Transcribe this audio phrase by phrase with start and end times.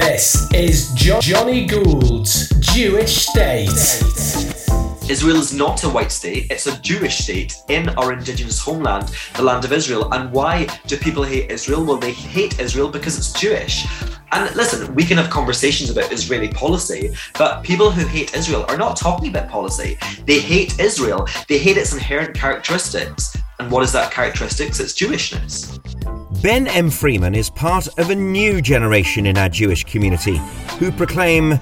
[0.00, 3.68] This is jo- Jonny Gould's Jewish State.
[5.10, 9.42] Israel is not a white state, it's a Jewish state in our indigenous homeland, the
[9.42, 10.08] land of Israel.
[10.12, 11.84] And why do people hate Israel?
[11.84, 13.86] Well, they hate Israel because it's Jewish.
[14.30, 18.76] And listen, we can have conversations about Israeli policy, but people who hate Israel are
[18.76, 19.98] not talking about policy.
[20.26, 23.36] They hate Israel, they hate its inherent characteristics.
[23.58, 24.78] And what is that characteristics?
[24.78, 25.87] It's Jewishness.
[26.42, 26.88] Ben M.
[26.88, 30.36] Freeman is part of a new generation in our Jewish community
[30.78, 31.58] who proclaim,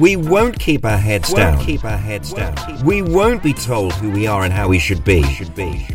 [0.00, 1.64] "We won't keep our heads Won't down.
[1.64, 2.56] keep our heads down.
[2.84, 5.22] We won't be told who we are and how we should be.
[5.22, 5.86] Should be.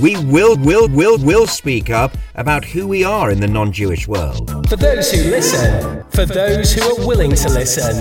[0.00, 4.66] We will, will, will, will speak up about who we are in the non-Jewish world.
[4.68, 7.96] For those who listen, for those who are willing to listen,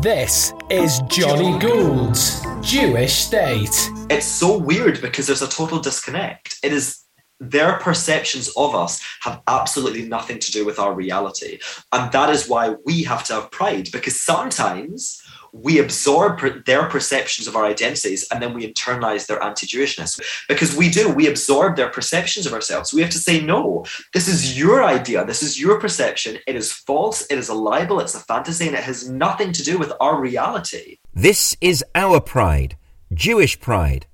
[0.00, 3.90] this is Jonny Gould's Jewish State.
[4.08, 6.58] It's so weird because there's a total disconnect.
[6.62, 6.96] It is
[7.40, 11.58] their perceptions of us have absolutely nothing to do with our reality.
[11.92, 17.48] And that is why we have to have pride because sometimes we absorb their perceptions
[17.48, 20.20] of our identities and then we internalize their anti Jewishness.
[20.48, 22.92] Because we do, we absorb their perceptions of ourselves.
[22.92, 25.24] We have to say, no, this is your idea.
[25.24, 26.38] This is your perception.
[26.46, 27.26] It is false.
[27.30, 28.00] It is a libel.
[28.00, 30.98] It's a fantasy and it has nothing to do with our reality.
[31.14, 32.76] This is our pride,
[33.12, 34.06] Jewish pride.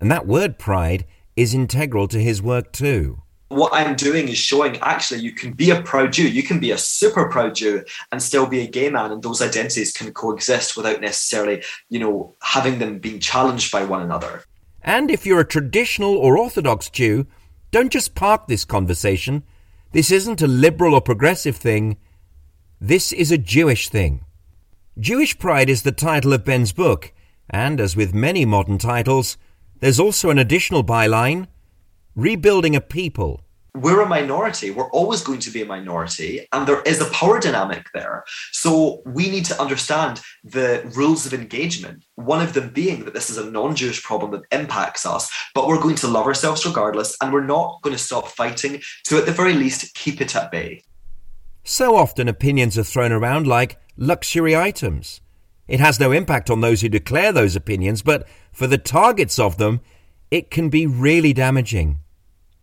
[0.00, 1.04] And that word pride
[1.40, 3.22] is integral to his work too.
[3.50, 6.70] what I'm doing is showing actually you can be a proud Jew, you can be
[6.70, 7.82] a super proud Jew
[8.12, 12.34] and still be a gay man, and those identities can coexist without necessarily, you know,
[12.40, 14.44] having them being challenged by one another.
[14.82, 17.26] And if you're a traditional or Orthodox Jew,
[17.72, 19.42] don't just park this conversation.
[19.92, 21.96] This isn't a liberal or progressive thing.
[22.80, 24.24] This is a Jewish thing.
[24.96, 27.12] Jewish Pride is the title of Ben's book,
[27.48, 29.36] and as with many modern titles,
[29.80, 31.48] there's also an additional byline
[32.14, 33.40] Rebuilding a People.
[33.74, 34.72] We're a minority.
[34.72, 38.24] We're always going to be a minority, and there is a power dynamic there.
[38.50, 42.04] So we need to understand the rules of engagement.
[42.16, 45.68] One of them being that this is a non Jewish problem that impacts us, but
[45.68, 49.26] we're going to love ourselves regardless, and we're not going to stop fighting to, at
[49.26, 50.82] the very least, keep it at bay.
[51.62, 55.20] So often opinions are thrown around like luxury items.
[55.70, 59.56] It has no impact on those who declare those opinions, but for the targets of
[59.56, 59.80] them,
[60.28, 62.00] it can be really damaging.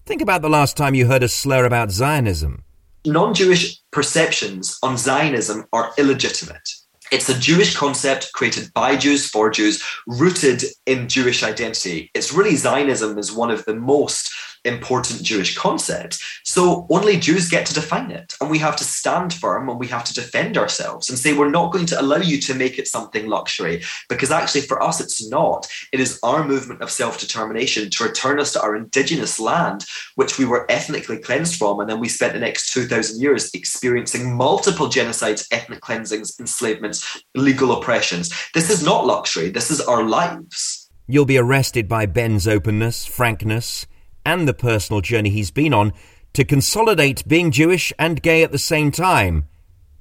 [0.06, 2.66] Think about the last time you heard a slur about Zionism.
[3.06, 6.70] non Jewish perceptions on Zionism are illegitimate.
[7.10, 12.12] It's a Jewish concept created by Jews for Jews, rooted in Jewish identity.
[12.14, 14.30] It's really Zionism is one of the most
[14.68, 16.24] important Jewish concepts.
[16.44, 18.36] So only Jews get to define it.
[18.42, 21.50] And we have to stand firm and we have to defend ourselves and say, we're
[21.50, 23.84] not going to allow you to make it something luxury.
[24.10, 25.68] Because actually, for us, it's not.
[25.92, 29.86] It is our movement of self determination to return us to our indigenous land,
[30.16, 31.80] which we were ethnically cleansed from.
[31.80, 37.72] And then we spent the next 2,000 years experiencing multiple genocides, ethnic cleansings, enslavements, legal
[37.72, 38.32] oppressions.
[38.54, 39.50] This is not luxury.
[39.50, 40.90] This is our lives.
[41.08, 43.88] You'll be arrested by Ben's openness, frankness,
[44.28, 45.94] and the personal journey he's been on
[46.34, 49.48] to consolidate being Jewish and gay at the same time,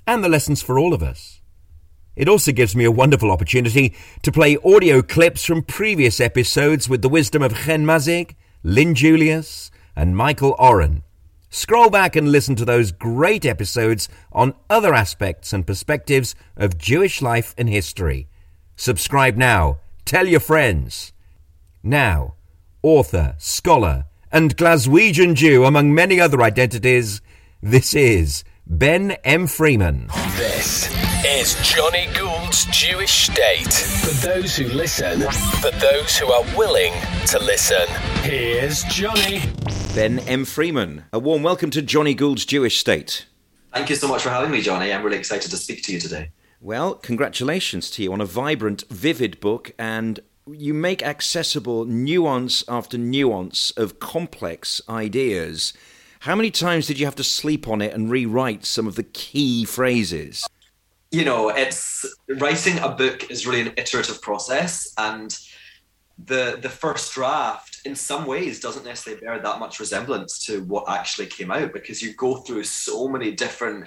[0.05, 1.41] and the lessons for all of us.
[2.17, 7.03] It also gives me a wonderful opportunity to play audio clips from previous episodes with
[7.03, 11.05] the wisdom of Hen Mazzig, Lyn Julius, and Michael Oren.
[11.49, 17.23] Scroll back and listen to those great episodes on other aspects and perspectives of Jewish
[17.23, 18.27] life and history.
[18.75, 19.79] Subscribe now.
[20.05, 21.13] Tell your friends.
[21.83, 22.35] Now,
[22.83, 27.21] author, scholar, and Glaswegian Jew, among many other identities,
[27.63, 29.47] this is Ben M.
[29.47, 30.09] Freeman.
[30.37, 30.91] This
[31.25, 33.73] is Jonny Gould's Jewish State.
[33.73, 35.21] For those who listen,
[35.61, 36.93] for those who are willing
[37.27, 37.87] to listen,
[38.23, 39.43] here's Jonny.
[39.95, 40.45] Ben M.
[40.45, 41.05] Freeman.
[41.13, 43.27] A warm welcome to Jonny Gould's Jewish State.
[43.73, 44.93] Thank you so much for having me, Jonny.
[44.93, 46.31] I'm really excited to speak to you today.
[46.61, 52.97] Well, congratulations to you on a vibrant, vivid book, and you make accessible nuance after
[52.97, 55.73] nuance of complex ideas.
[56.21, 59.03] How many times did you have to sleep on it and rewrite some of the
[59.03, 60.47] key phrases?
[61.11, 65.37] You know, it's writing a book is really an iterative process, and
[66.25, 70.89] the the first draft, in some ways, doesn't necessarily bear that much resemblance to what
[70.89, 73.87] actually came out because you go through so many different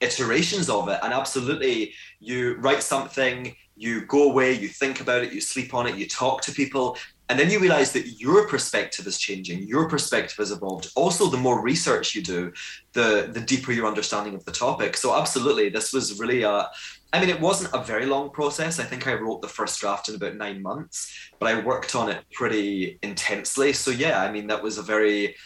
[0.00, 5.32] iterations of it, and absolutely, you write something, you go away, you think about it,
[5.32, 6.98] you sleep on it, you talk to people,
[7.30, 10.88] and then you realize that your perspective is changing, your perspective has evolved.
[10.96, 12.52] Also, the more research you do,
[12.92, 14.98] the the deeper your understanding of the topic.
[14.98, 16.68] So, absolutely, this was really a.
[17.12, 18.78] I mean, it wasn't a very long process.
[18.78, 22.10] I think I wrote the first draft in about nine months, but I worked on
[22.10, 23.72] it pretty intensely.
[23.72, 25.36] So, yeah, I mean, that was a very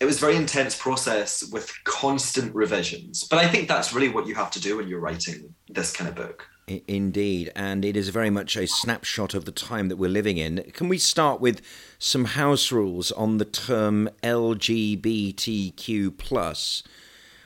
[0.00, 3.24] it was very intense process with constant revisions.
[3.30, 6.08] But I think that's really what you have to do when you're writing this kind
[6.08, 6.48] of book.
[6.68, 10.62] Indeed, and it is very much a snapshot of the time that we're living in.
[10.72, 11.60] Can we start with
[11.98, 16.84] some house rules on the term LGBTQ plus?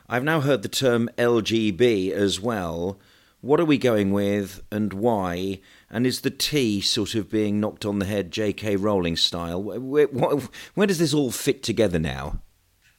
[0.08, 3.00] I've now heard the term LGB as well.
[3.40, 5.60] What are we going with and why?
[5.90, 8.76] And is the T sort of being knocked on the head J.K.
[8.76, 9.62] Rowling style?
[9.62, 12.40] Where, where does this all fit together now?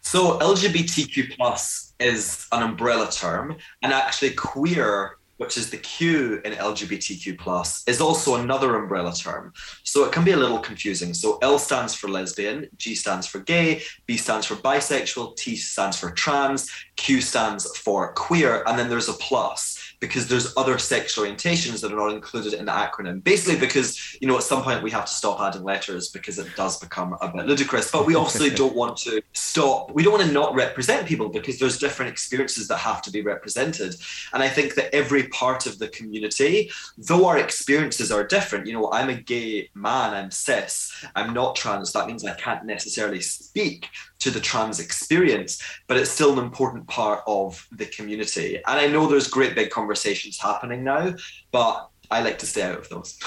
[0.01, 6.53] So LGBTQ plus is an umbrella term, and actually queer which is the Q in
[6.53, 9.53] LGBTQ plus, is also another umbrella term.
[9.83, 11.13] So it can be a little confusing.
[11.13, 15.97] So L stands for lesbian, G stands for gay, B stands for bisexual, T stands
[15.97, 21.25] for trans, Q stands for queer, and then there's a plus because there's other sexual
[21.25, 23.23] orientations that are not included in the acronym.
[23.23, 26.47] Basically, because you know at some point we have to stop adding letters because it
[26.55, 27.91] does become a bit ludicrous.
[27.91, 29.91] But we also don't want to stop.
[29.93, 33.21] We don't want to not represent people because there's different experiences that have to be
[33.21, 33.95] represented.
[34.33, 38.73] And I think that every part of the community, though our experiences are different, you
[38.73, 41.91] know, I'm a gay man, I'm cis, I'm not trans.
[41.93, 46.87] That means I can't necessarily speak to the trans experience, but it's still an important
[46.87, 48.55] part of the community.
[48.55, 51.13] And I know there's great big conversations happening now,
[51.51, 53.19] but I like to stay out of those.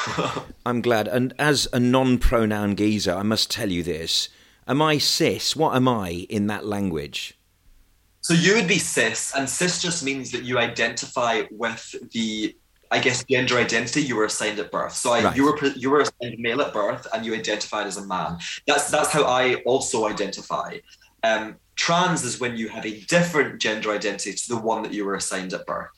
[0.67, 1.07] I'm glad.
[1.09, 4.29] And as a non pronoun geezer, I must tell you this.
[4.67, 5.57] Am I cis?
[5.57, 7.37] What am I in that language?
[8.23, 12.55] So you would be cis, and cis just means that you identify with the
[12.91, 14.95] I guess gender identity you were assigned at birth.
[14.95, 15.37] So I, right.
[15.37, 18.39] you were you were assigned male at birth, and you identified as a man.
[18.67, 20.79] That's that's how I also identify.
[21.23, 25.05] Um, trans is when you have a different gender identity to the one that you
[25.05, 25.91] were assigned at birth.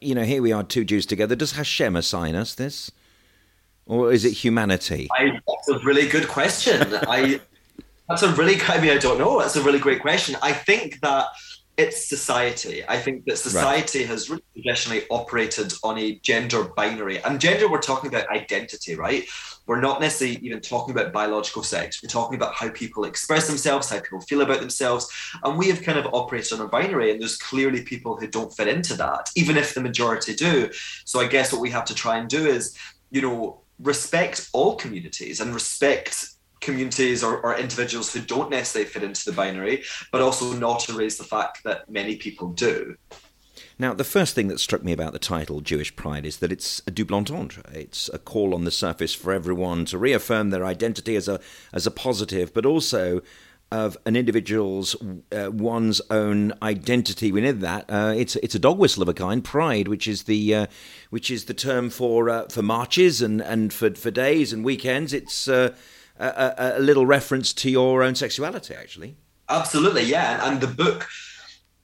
[0.00, 1.34] You know, here we are, two Jews together.
[1.34, 2.92] Does Hashem assign us this,
[3.86, 5.08] or is it humanity?
[5.12, 6.86] I, that's a really good question.
[7.08, 7.40] I
[8.08, 9.40] that's a really I mean I don't know.
[9.40, 10.36] That's a really great question.
[10.40, 11.26] I think that
[11.78, 12.82] it's society.
[12.88, 14.08] I think that society right.
[14.08, 17.22] has really traditionally operated on a gender binary.
[17.22, 19.28] And gender, we're talking about identity, right?
[19.66, 22.02] We're not necessarily even talking about biological sex.
[22.02, 25.08] We're talking about how people express themselves, how people feel about themselves.
[25.44, 28.52] And we have kind of operated on a binary, and there's clearly people who don't
[28.52, 30.70] fit into that, even if the majority do.
[31.04, 32.76] So I guess what we have to try and do is,
[33.12, 36.30] you know, respect all communities and respect
[36.60, 41.18] communities or, or, individuals who don't necessarily fit into the binary, but also not erase
[41.18, 42.96] the fact that many people do.
[43.78, 46.82] Now, the first thing that struck me about the title, Jewish Pride, is that it's
[46.86, 47.62] a double entendre.
[47.72, 51.40] It's a call on the surface for everyone to reaffirm their identity as a,
[51.72, 53.22] as a positive, but also
[53.70, 54.96] of an individual's
[55.30, 57.84] uh, one's own identity within that.
[57.88, 60.66] Uh, it's it's a dog whistle of a kind, pride, which is the uh,
[61.10, 65.12] which is the term for uh, for marches and, and for for days and weekends.
[65.12, 65.74] It's uh,
[66.18, 69.16] a, a, little reference to your own sexuality, actually.
[69.48, 70.48] Absolutely, yeah.
[70.48, 71.08] And the book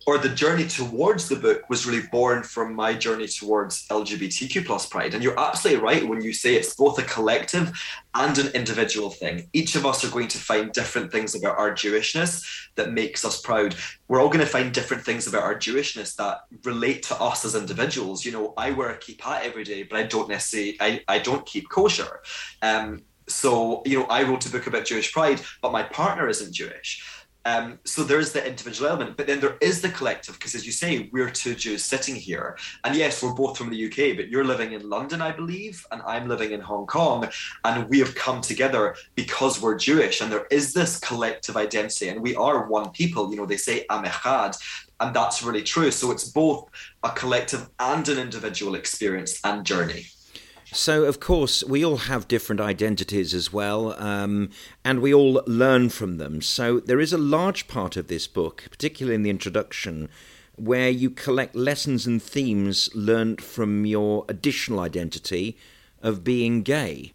[0.07, 4.87] or the journey towards the book was really born from my journey towards LGBTQ plus
[4.87, 5.15] pride.
[5.15, 7.73] And you're absolutely right when you say it's both a collective
[8.15, 9.49] and an individual thing.
[9.53, 12.45] Each of us are going to find different things about our Jewishness
[12.75, 13.77] that makes us proud.
[14.09, 17.55] We're all going to find different things about our Jewishness that relate to us as
[17.55, 18.25] individuals.
[18.25, 21.47] You know, I wear a kippah every day, but I don't necessarily I, I don't
[21.47, 22.21] keep kosher.
[22.61, 26.53] Um, so you know i wrote a book about jewish pride but my partner isn't
[26.53, 27.03] jewish.
[27.47, 30.73] Um, so there's the individual element but then there is the collective because as you
[30.73, 32.56] say we're two jews sitting here.
[32.84, 36.01] And yes we're both from the uk but you're living in london i believe and
[36.06, 37.29] i'm living in hong kong
[37.67, 42.22] and we have come together because we're jewish and there is this collective identity and
[42.22, 43.31] we are one people.
[43.31, 44.56] You know they say am echad
[45.01, 45.91] and that's really true.
[45.91, 46.70] So it's both
[47.03, 50.06] a collective and an individual experience and journey
[50.75, 54.51] so, of course, we all have different identities as well, um,
[54.85, 56.43] and we all learn from them.
[56.43, 60.09] So, there is a large part of this book, particularly in the introduction,
[60.57, 65.57] where you collect lessons and themes learned from your additional identity
[66.03, 67.15] of being gay.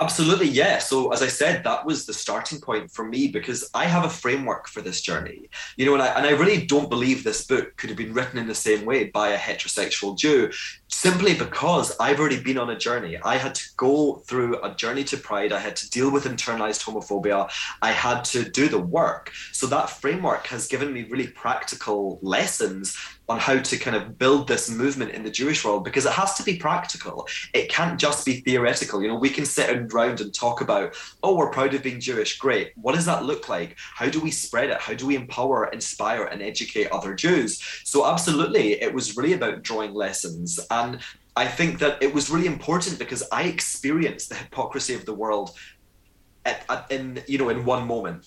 [0.00, 0.78] Absolutely, yeah.
[0.78, 4.10] So, as I said, that was the starting point for me because I have a
[4.10, 5.48] framework for this journey.
[5.76, 8.38] You know, and I, and I really don't believe this book could have been written
[8.38, 10.50] in the same way by a heterosexual Jew
[10.88, 13.18] simply because I've already been on a journey.
[13.24, 15.52] I had to go through a journey to pride.
[15.52, 17.50] I had to deal with internalized homophobia.
[17.82, 19.32] I had to do the work.
[19.52, 22.96] So, that framework has given me really practical lessons
[23.28, 26.34] on how to kind of build this movement in the Jewish world because it has
[26.34, 27.26] to be practical.
[27.54, 29.00] It can't just be theoretical.
[29.02, 32.38] You know, we can sit around and talk about, oh, we're proud of being Jewish.
[32.38, 32.72] Great.
[32.76, 33.76] What does that look like?
[33.78, 34.80] How do we spread it?
[34.80, 37.62] How do we empower, inspire, and educate other Jews?
[37.84, 40.60] So, absolutely, it was really about drawing lessons.
[40.80, 41.00] And
[41.36, 45.48] I think that it was really important because I experienced the hypocrisy of the world
[46.44, 48.26] at, at, in, you know, in one moment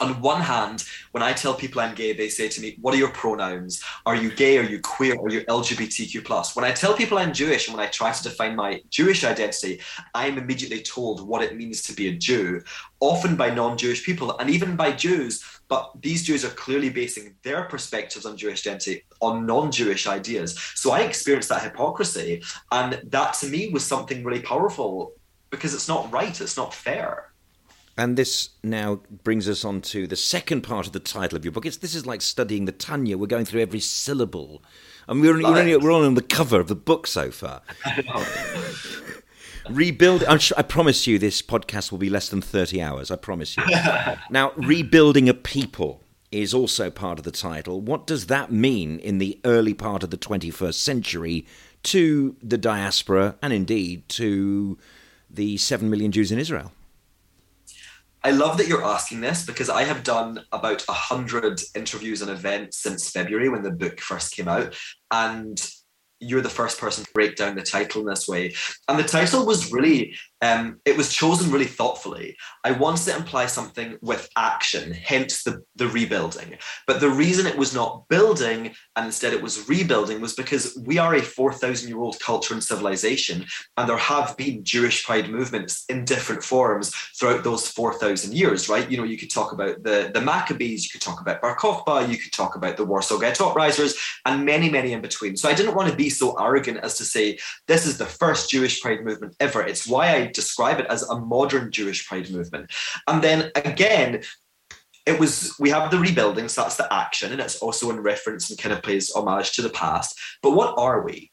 [0.00, 2.98] on one hand, when I tell people I'm gay, they say to me, What are
[2.98, 3.82] your pronouns?
[4.04, 4.58] Are you gay?
[4.58, 5.14] Are you queer?
[5.14, 6.56] Are you LGBTQ?
[6.56, 9.80] When I tell people I'm Jewish and when I try to define my Jewish identity,
[10.14, 12.62] I'm immediately told what it means to be a Jew,
[13.00, 15.42] often by non Jewish people and even by Jews.
[15.68, 20.58] But these Jews are clearly basing their perspectives on Jewish identity on non Jewish ideas.
[20.74, 22.42] So I experienced that hypocrisy.
[22.70, 25.12] And that to me was something really powerful
[25.50, 27.25] because it's not right, it's not fair.
[27.98, 31.52] And this now brings us on to the second part of the title of your
[31.52, 31.64] book.
[31.64, 33.16] It's, this is like studying the Tanya.
[33.16, 34.62] We're going through every syllable.
[35.08, 37.62] And we're, only, we're on the cover of the book so far.
[39.70, 40.24] Rebuild.
[40.40, 43.10] Sure, I promise you, this podcast will be less than 30 hours.
[43.10, 43.64] I promise you.
[44.30, 47.80] now, rebuilding a people is also part of the title.
[47.80, 51.46] What does that mean in the early part of the 21st century
[51.84, 54.76] to the diaspora and indeed to
[55.30, 56.72] the 7 million Jews in Israel?
[58.26, 62.30] I love that you're asking this because I have done about a hundred interviews and
[62.32, 64.74] events since February when the book first came out,
[65.12, 65.64] and
[66.18, 68.52] you're the first person to break down the title in this way.
[68.88, 72.36] And the title was really, um, it was chosen really thoughtfully.
[72.64, 76.56] I wanted to imply something with action, hence the, the rebuilding.
[76.86, 80.98] But the reason it was not building and instead it was rebuilding was because we
[80.98, 83.46] are a 4,000 year old culture and civilization.
[83.76, 88.90] And there have been Jewish pride movements in different forms throughout those 4,000 years, right?
[88.90, 92.08] You know, you could talk about the, the Maccabees, you could talk about Bar Kokhba,
[92.08, 95.36] you could talk about the Warsaw Ghetto Uprisers, and many, many in between.
[95.36, 98.50] So I didn't want to be so arrogant as to say this is the first
[98.50, 99.62] Jewish pride movement ever.
[99.62, 102.70] It's why I describe it as a modern Jewish pride movement.
[103.08, 104.22] And then again,
[105.06, 108.50] it was we have the rebuilding, so that's the action, and it's also in reference
[108.50, 110.18] and kind of pays homage to the past.
[110.42, 111.30] But what are we?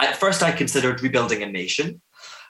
[0.00, 2.00] At first, I considered rebuilding a nation.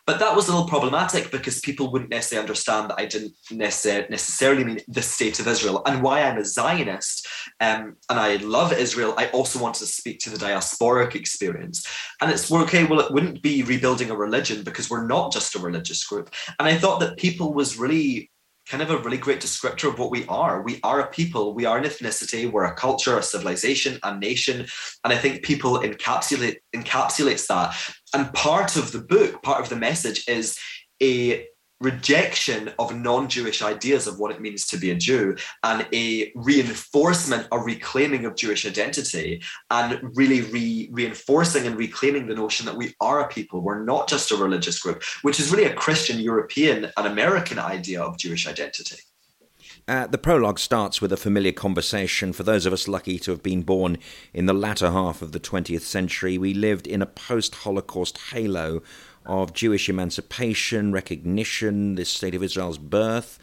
[0.06, 4.64] But that was a little problematic because people wouldn't necessarily understand that I didn't necessarily
[4.64, 7.26] mean the state of Israel and why I'm a Zionist
[7.60, 9.14] um, and I love Israel.
[9.16, 11.86] I also want to speak to the diasporic experience.
[12.20, 15.58] And it's okay, well, it wouldn't be rebuilding a religion because we're not just a
[15.58, 16.34] religious group.
[16.58, 18.30] And I thought that people was really
[18.68, 20.62] kind of a really great descriptor of what we are.
[20.62, 24.66] We are a people, we are an ethnicity, we're a culture, a civilization, a nation.
[25.04, 27.76] And I think people encapsulate encapsulates that.
[28.14, 30.58] And part of the book, part of the message is
[31.02, 31.46] a
[31.80, 37.48] rejection of non-Jewish ideas of what it means to be a Jew and a reinforcement
[37.50, 42.94] or reclaiming of Jewish identity and really re- reinforcing and reclaiming the notion that we
[43.00, 46.90] are a people, we're not just a religious group, which is really a Christian, European
[46.96, 48.98] and American idea of Jewish identity.
[49.86, 52.32] Uh, the prologue starts with a familiar conversation.
[52.32, 53.98] For those of us lucky to have been born
[54.32, 58.82] in the latter half of the 20th century, we lived in a post Holocaust halo
[59.26, 63.38] of Jewish emancipation, recognition, the state of Israel's birth,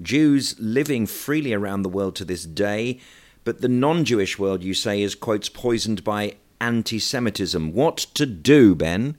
[0.00, 3.00] Jews living freely around the world to this day.
[3.44, 7.72] But the non Jewish world, you say, is, quotes, poisoned by anti Semitism.
[7.72, 9.18] What to do, Ben?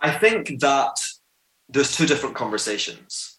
[0.00, 1.00] I think that
[1.68, 3.38] there's two different conversations.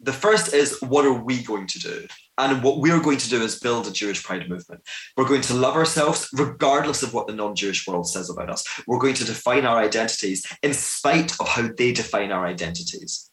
[0.00, 2.06] The first is what are we going to do?
[2.38, 4.82] And what we're going to do is build a Jewish pride movement.
[5.16, 8.64] We're going to love ourselves regardless of what the non Jewish world says about us.
[8.86, 13.30] We're going to define our identities in spite of how they define our identities.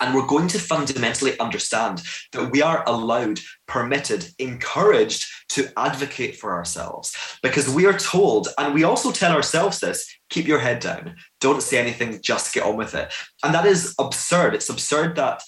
[0.00, 2.02] And we're going to fundamentally understand
[2.32, 8.74] that we are allowed, permitted, encouraged to advocate for ourselves because we are told, and
[8.74, 12.76] we also tell ourselves this keep your head down, don't say anything, just get on
[12.76, 13.12] with it.
[13.42, 14.54] And that is absurd.
[14.54, 15.42] It's absurd that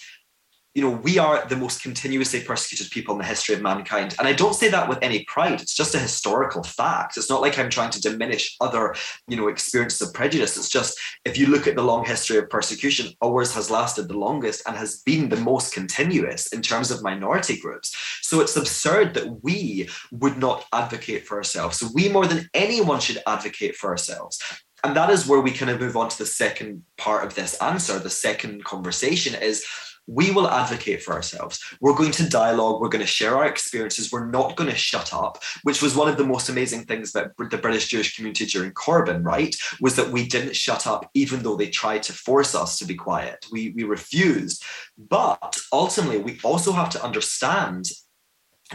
[0.75, 4.15] you know, we are the most continuously persecuted people in the history of mankind.
[4.19, 5.61] And I don't say that with any pride.
[5.61, 7.17] It's just a historical fact.
[7.17, 8.95] It's not like I'm trying to diminish other,
[9.27, 10.57] you know, experiences of prejudice.
[10.57, 14.17] It's just if you look at the long history of persecution, ours has lasted the
[14.17, 17.95] longest and has been the most continuous in terms of minority groups.
[18.21, 21.79] So it's absurd that we would not advocate for ourselves.
[21.79, 24.39] So we more than anyone should advocate for ourselves
[24.83, 27.55] and that is where we kind of move on to the second part of this
[27.55, 29.65] answer the second conversation is
[30.09, 31.63] we will advocate for ourselves.
[31.79, 32.81] We're going to dialogue.
[32.81, 34.11] We're going to share our experiences.
[34.11, 37.37] We're not going to shut up, which was one of the most amazing things about
[37.37, 39.55] the British Jewish community during Corbyn, right?
[39.79, 42.95] Was that we didn't shut up, even though they tried to force us to be
[42.95, 43.45] quiet.
[43.51, 44.63] We, we refused.
[44.97, 47.91] But ultimately, we also have to understand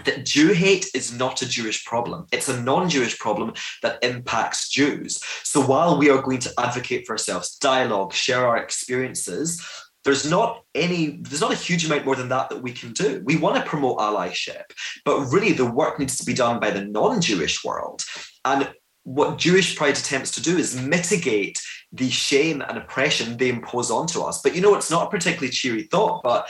[0.05, 2.27] that Jew hate is not a Jewish problem.
[2.33, 5.21] It's a non Jewish problem that impacts Jews.
[5.45, 9.65] So while we are going to advocate for ourselves, dialogue, share our experiences,
[10.05, 13.23] there's not any there's not a huge amount more than that that we can do
[13.25, 14.65] we want to promote allyship
[15.05, 18.05] but really the work needs to be done by the non-jewish world
[18.45, 18.71] and
[19.05, 21.61] what jewish pride attempts to do is mitigate
[21.93, 25.51] the shame and oppression they impose onto us but you know it's not a particularly
[25.51, 26.49] cheery thought but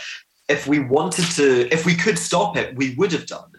[0.49, 3.51] if we wanted to, if we could stop it, we would have done.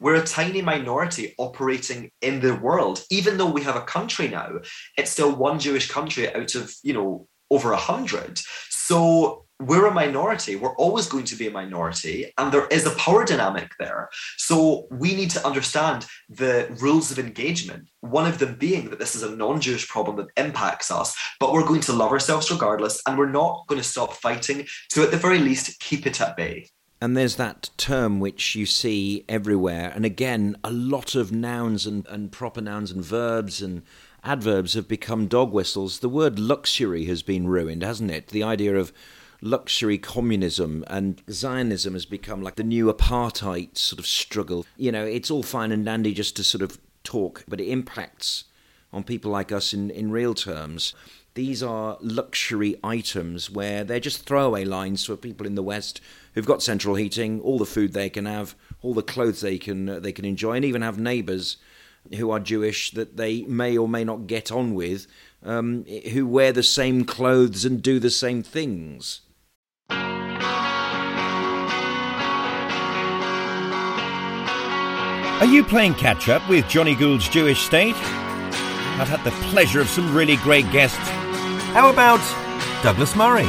[0.00, 3.04] We're a tiny minority operating in the world.
[3.10, 4.50] Even though we have a country now,
[4.98, 8.40] it's still one Jewish country out of, you know, over a hundred.
[8.68, 10.56] So we're a minority.
[10.56, 14.10] We're always going to be a minority, and there is a power dynamic there.
[14.36, 17.88] So we need to understand the rules of engagement.
[18.00, 21.52] One of them being that this is a non Jewish problem that impacts us, but
[21.52, 25.10] we're going to love ourselves regardless, and we're not going to stop fighting to, at
[25.10, 26.68] the very least, keep it at bay.
[27.00, 29.92] And there's that term which you see everywhere.
[29.94, 33.82] And again, a lot of nouns and, and proper nouns and verbs and
[34.22, 35.98] adverbs have become dog whistles.
[35.98, 38.28] The word luxury has been ruined, hasn't it?
[38.28, 38.92] The idea of
[39.44, 44.64] luxury communism and Zionism has become like the new apartheid sort of struggle.
[44.76, 48.44] You know, it's all fine and dandy just to sort of talk, but it impacts
[48.90, 50.94] on people like us in, in real terms.
[51.34, 56.00] These are luxury items where they're just throwaway lines for people in the West
[56.34, 59.88] who've got central heating, all the food they can have, all the clothes they can
[59.88, 61.58] uh, they can enjoy, and even have neighbours
[62.16, 65.06] who are Jewish that they may or may not get on with,
[65.42, 69.20] um, who wear the same clothes and do the same things.
[75.40, 77.96] Are you playing catch up with Jonny Gould's Jewish State?
[77.96, 80.96] I've had the pleasure of some really great guests.
[81.74, 82.20] How about
[82.84, 83.48] Douglas Murray?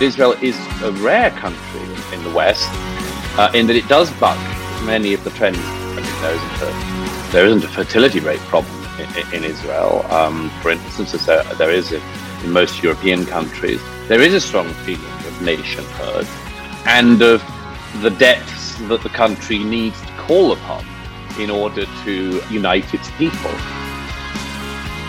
[0.00, 1.82] Israel is a rare country
[2.14, 2.66] in the West
[3.38, 4.38] uh, in that it does buck
[4.86, 5.58] many of the trends.
[5.60, 10.06] I mean, there isn't a, there isn't a fertility rate problem in, in Israel.
[10.10, 12.00] Um, for instance, as there, there is in,
[12.42, 16.26] in most European countries, there is a strong feeling of nationhood
[16.86, 17.44] and of
[18.00, 20.84] the depths that the country needs call upon
[21.38, 23.50] in order to unite its people.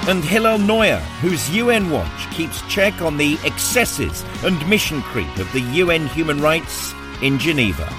[0.07, 5.51] And Hillel Neuer, whose UN Watch keeps check on the excesses and mission creep of
[5.51, 7.91] the UN human rights in Geneva.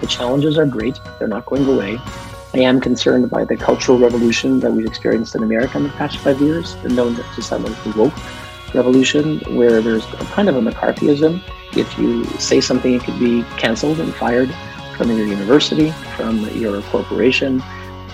[0.00, 1.98] The challenges are great, they're not going away.
[2.54, 6.18] I am concerned by the cultural revolution that we've experienced in America in the past
[6.18, 8.14] five years, the known to some as the woke
[8.74, 11.42] revolution, where there's a kind of a McCarthyism.
[11.76, 14.54] If you say something, it could be canceled and fired
[14.96, 17.62] from your university, from your corporation,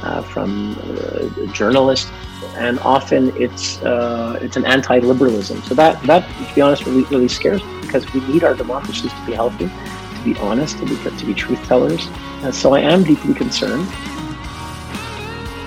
[0.03, 2.09] uh, from a journalist,
[2.57, 5.63] and often it's uh, it's an anti-liberalism.
[5.63, 9.13] So that that, to be honest, really really scares me because we need our democracies
[9.13, 12.09] to be healthy, to be honest, to be to be truth tellers.
[12.43, 13.87] And so I am deeply concerned.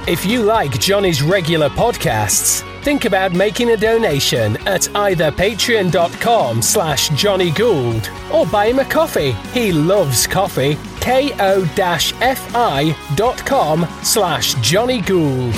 [0.08, 7.10] If you like Jonny's regular podcasts, think about making a donation at either patreon.com slash
[7.10, 9.32] Jonny Gould or buy him a coffee.
[9.52, 10.78] He loves coffee.
[11.06, 12.26] ko-fi.com
[14.02, 15.54] slash Jonny Gould.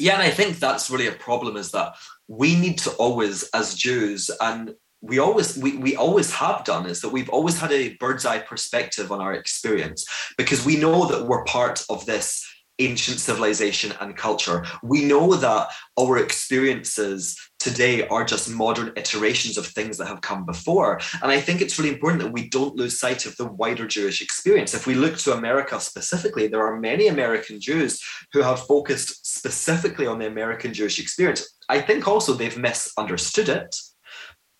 [0.00, 1.94] Yeah, and I think that's really a problem is that
[2.26, 7.00] we need to always, as Jews, and we always we, we always have done is
[7.00, 10.04] that we've always had a bird's eye perspective on our experience
[10.36, 12.44] because we know that we're part of this
[12.80, 14.64] ancient civilization and culture.
[14.82, 20.46] We know that our experiences today are just modern iterations of things that have come
[20.46, 21.00] before.
[21.22, 24.22] And I think it's really important that we don't lose sight of the wider Jewish
[24.22, 24.74] experience.
[24.74, 28.00] If we look to America specifically, there are many American Jews
[28.32, 31.56] who have focused specifically on the American Jewish experience.
[31.68, 33.74] I think also they've misunderstood it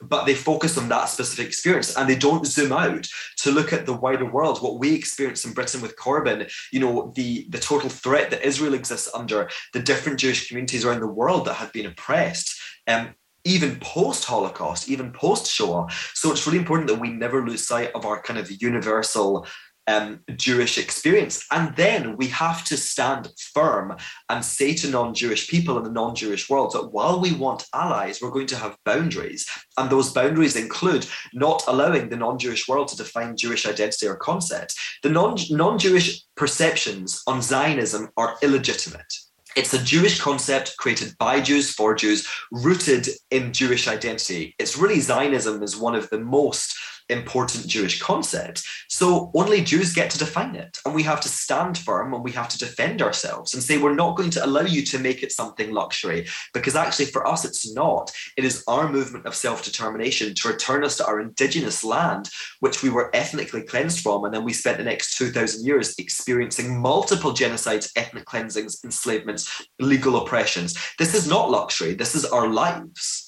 [0.01, 3.07] but they focus on that specific experience and they don't zoom out
[3.37, 7.13] to look at the wider world what we experience in britain with corbyn you know
[7.17, 11.45] the the total threat that israel exists under the different jewish communities around the world
[11.45, 15.87] that have been oppressed um, even post Holocaust, even post Shoah.
[16.13, 19.47] So it's really important that we never lose sight of our kind of universal
[19.89, 21.45] um, Jewish experience.
[21.51, 23.97] And then we have to stand firm
[24.29, 27.67] and say to non Jewish people in the non Jewish world that while we want
[27.75, 29.49] allies, we're going to have boundaries.
[29.77, 34.17] And those boundaries include not allowing the non Jewish world to define Jewish identity or
[34.17, 34.75] concept.
[35.03, 39.13] The non Jewish perceptions on Zionism are illegitimate.
[39.57, 44.55] It's a Jewish concept created by Jews for Jews, rooted in Jewish identity.
[44.59, 46.77] It's really Zionism is one of the most
[47.09, 48.65] important Jewish concept.
[48.89, 50.79] So only Jews get to define it.
[50.85, 53.95] And we have to stand firm and we have to defend ourselves and say, we're
[53.95, 56.27] not going to allow you to make it something luxury.
[56.53, 58.13] Because actually, for us, it's not.
[58.37, 62.83] It is our movement of self determination to return us to our indigenous land, which
[62.83, 64.25] we were ethnically cleansed from.
[64.25, 70.17] And then we spent the next 2,000 years experiencing multiple genocides, ethnic cleansings, enslavements, legal
[70.17, 70.77] oppressions.
[70.99, 71.95] This is not luxury.
[71.95, 73.28] This is our lives.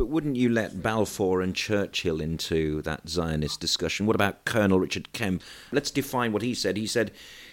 [0.00, 4.06] But wouldn't you let Balfour and Churchill into that Zionist discussion?
[4.06, 5.42] What about Colonel Richard Kemp?
[5.72, 6.78] Let's define what he said.
[6.78, 7.10] He said,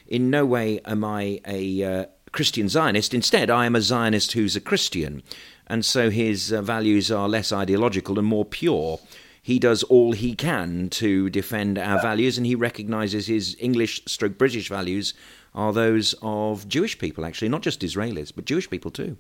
[0.08, 3.14] In no way am I a uh, Christian Zionist.
[3.14, 5.24] Instead, I am a Zionist who's a Christian.
[5.68, 9.02] And so his uh, values are less ideological and more pure.
[9.42, 14.38] He does all he can to defend our values, and he recognizes his English stroke
[14.38, 15.14] British values
[15.54, 19.18] are those of Jewish people, actually, not just Israelis, but Jewish people too.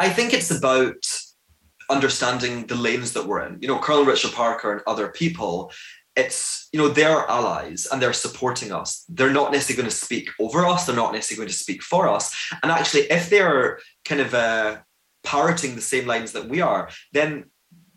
[0.00, 1.06] I think it's about
[1.90, 3.58] understanding the lanes that we're in.
[3.60, 5.72] You know, Colonel Richard Parker and other people,
[6.16, 9.04] it's, you know, they're allies and they're supporting us.
[9.08, 12.08] They're not necessarily going to speak over us, they're not necessarily going to speak for
[12.08, 12.34] us.
[12.62, 14.78] And actually, if they're kind of uh,
[15.24, 17.44] parroting the same lines that we are, then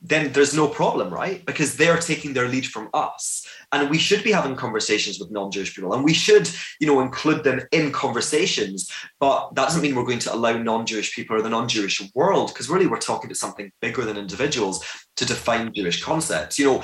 [0.01, 1.45] then there's no problem, right?
[1.45, 3.45] Because they're taking their lead from us.
[3.73, 7.43] And we should be having conversations with non-Jewish people and we should, you know, include
[7.43, 8.91] them in conversations.
[9.19, 12.69] But that doesn't mean we're going to allow non-Jewish people or the non-Jewish world, because
[12.69, 14.83] really we're talking about something bigger than individuals
[15.15, 16.59] to define Jewish concepts.
[16.59, 16.83] You know,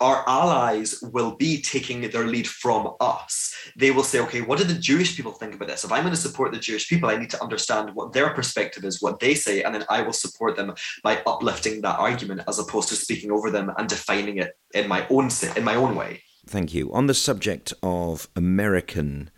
[0.00, 3.52] our allies will be taking their lead from us.
[3.76, 5.82] They will say, okay, what do the Jewish people think about this?
[5.82, 8.84] If I'm going to support the Jewish people, I need to understand what their perspective
[8.84, 12.60] is, what they say, and then I will support them by uplifting that argument as
[12.60, 16.22] opposed to speaking over them and defining it in my own in my own way.
[16.48, 16.90] Thank you.
[16.94, 19.30] On the subject of American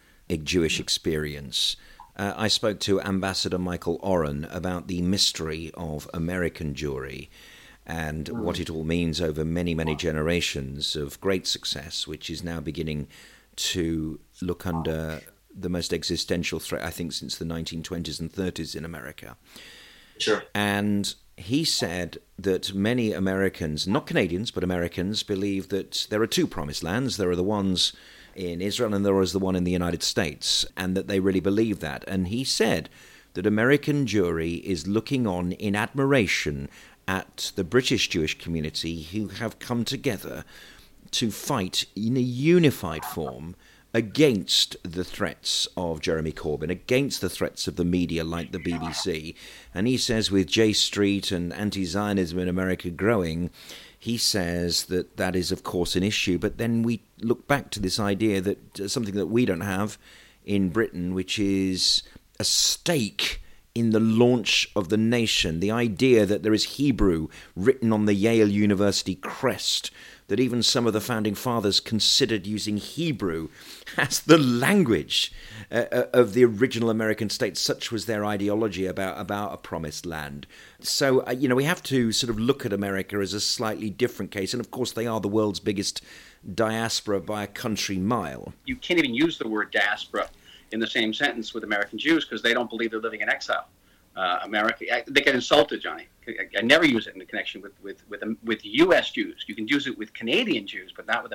[0.44, 1.74] Jewish experience,
[2.16, 7.28] uh, I spoke to Ambassador Michael Oren about the mystery of American Jewry
[7.84, 8.38] and mm.
[8.38, 13.08] what it all means over many, many generations of great success, which is now beginning
[13.56, 15.20] to look under
[15.52, 19.36] the most existential threat, I think, since the 1920s and 30s in America.
[20.18, 20.44] Sure.
[20.54, 26.46] And he said that many Americans, not Canadians, but Americans, believe that there are two
[26.46, 27.16] promised lands.
[27.16, 27.92] There are the ones
[28.34, 31.40] in Israel and there is the one in the United States, and that they really
[31.40, 32.04] believe that.
[32.06, 32.88] And he said
[33.34, 36.68] that American Jewry is looking on in admiration
[37.06, 40.44] at the British Jewish community who have come together
[41.12, 43.56] to fight in a unified form
[43.92, 49.34] against the threats of Jeremy Corbyn, against the threats of the media like the BBC.
[49.74, 53.50] And he says, with J Street and anti Zionism in America growing,
[53.98, 56.38] he says that that is, of course, an issue.
[56.38, 59.98] But then we look back to this idea that uh, something that we don't have
[60.44, 62.02] in Britain, which is
[62.38, 63.42] a stake
[63.74, 68.14] in the launch of the nation, the idea that there is Hebrew written on the
[68.14, 69.90] Yale University crest,
[70.30, 73.48] that even some of the founding fathers considered using Hebrew
[73.96, 75.32] as the language
[75.72, 77.60] uh, uh, of the original American states.
[77.60, 80.46] Such was their ideology about, about a promised land.
[80.78, 83.90] So, uh, you know, we have to sort of look at America as a slightly
[83.90, 84.54] different case.
[84.54, 86.00] And of course, they are the world's biggest
[86.54, 88.52] diaspora by a country mile.
[88.66, 90.30] You can't even use the word diaspora
[90.70, 93.66] in the same sentence with American Jews because they don't believe they're living in exile.
[94.20, 96.06] Uh, America, I, they get insulted, Jonny.
[96.28, 99.12] I, I, never use it in the connection with with with, um, with U.S.
[99.12, 99.46] Jews.
[99.48, 101.32] You can use it with Canadian Jews, but not with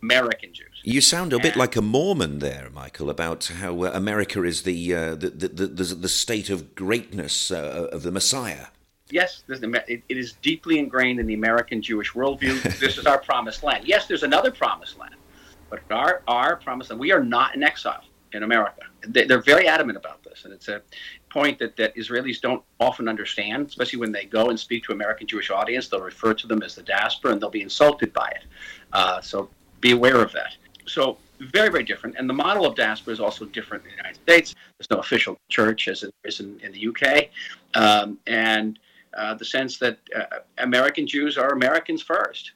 [0.00, 0.80] American Jews.
[0.82, 4.62] You sound a and, bit like a Mormon there, Michael, about how uh, America is
[4.62, 8.68] the, uh, the, the, the, the state of greatness uh, of the Messiah.
[9.10, 12.62] Yes, it is deeply ingrained in the American Jewish worldview.
[12.80, 13.86] this is our promised land.
[13.86, 15.16] Yes, there's another promised land,
[15.68, 16.98] but our our promised land.
[16.98, 18.82] We are not in exile in America.
[19.06, 20.80] They, are very adamant about this, and it's a
[21.32, 25.26] point that, that Israelis don't often understand, especially when they go and speak to American
[25.26, 25.88] Jewish audience.
[25.88, 28.44] They'll refer to them as the diaspora, and they'll be insulted by it.
[28.92, 29.48] Uh, so
[29.80, 30.56] be aware of that.
[30.86, 32.16] So very, very different.
[32.18, 34.54] And the model of diaspora is also different in the United States.
[34.78, 37.30] There's no official church as it is in, in the UK,
[37.74, 38.78] um, and
[39.14, 42.52] uh, the sense that uh, American Jews are Americans first.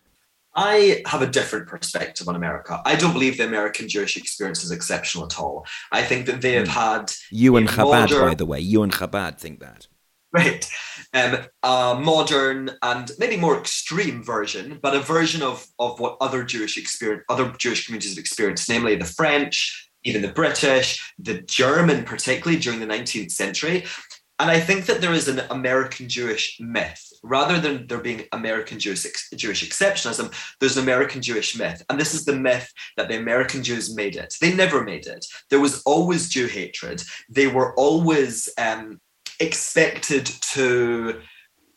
[0.56, 2.80] I have a different perspective on America.
[2.84, 5.66] I don't believe the American Jewish experience is exceptional at all.
[5.92, 6.72] I think that they have hmm.
[6.72, 7.12] had.
[7.30, 9.86] You and Chabad, modern, by the way, you and Chabad think that.
[10.32, 10.68] Right.
[11.14, 16.44] Um, a modern and maybe more extreme version, but a version of, of what other
[16.44, 22.04] Jewish experience, other Jewish communities have experienced, namely the French, even the British, the German,
[22.04, 23.84] particularly during the 19th century.
[24.38, 27.02] And I think that there is an American Jewish myth.
[27.28, 31.82] Rather than there being American Jewish, Jewish exceptionalism, there's an American Jewish myth.
[31.90, 34.34] And this is the myth that the American Jews made it.
[34.40, 35.26] They never made it.
[35.50, 37.02] There was always Jew hatred.
[37.28, 39.00] They were always um,
[39.40, 41.20] expected to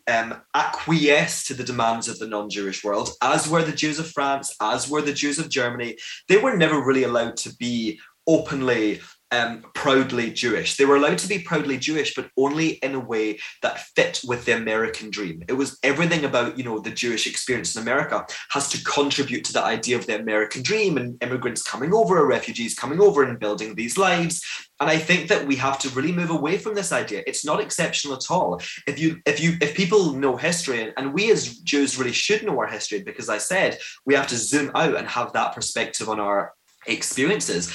[0.07, 4.09] um, acquiesce to the demands of the non Jewish world, as were the Jews of
[4.09, 5.97] France, as were the Jews of Germany.
[6.27, 10.77] They were never really allowed to be openly um, proudly Jewish.
[10.77, 14.45] They were allowed to be proudly Jewish, but only in a way that fit with
[14.45, 15.43] the American dream.
[15.47, 19.53] It was everything about, you know, the Jewish experience in America has to contribute to
[19.53, 23.75] the idea of the American dream and immigrants coming over, refugees coming over and building
[23.75, 24.43] these lives.
[24.79, 27.23] And I think that we have to really move away from this idea.
[27.27, 28.61] It's not exceptional at all.
[28.87, 32.57] If you, if you, if people know history, and we as Jews really should know
[32.59, 36.19] our history, because I said we have to zoom out and have that perspective on
[36.19, 36.53] our
[36.87, 37.71] experiences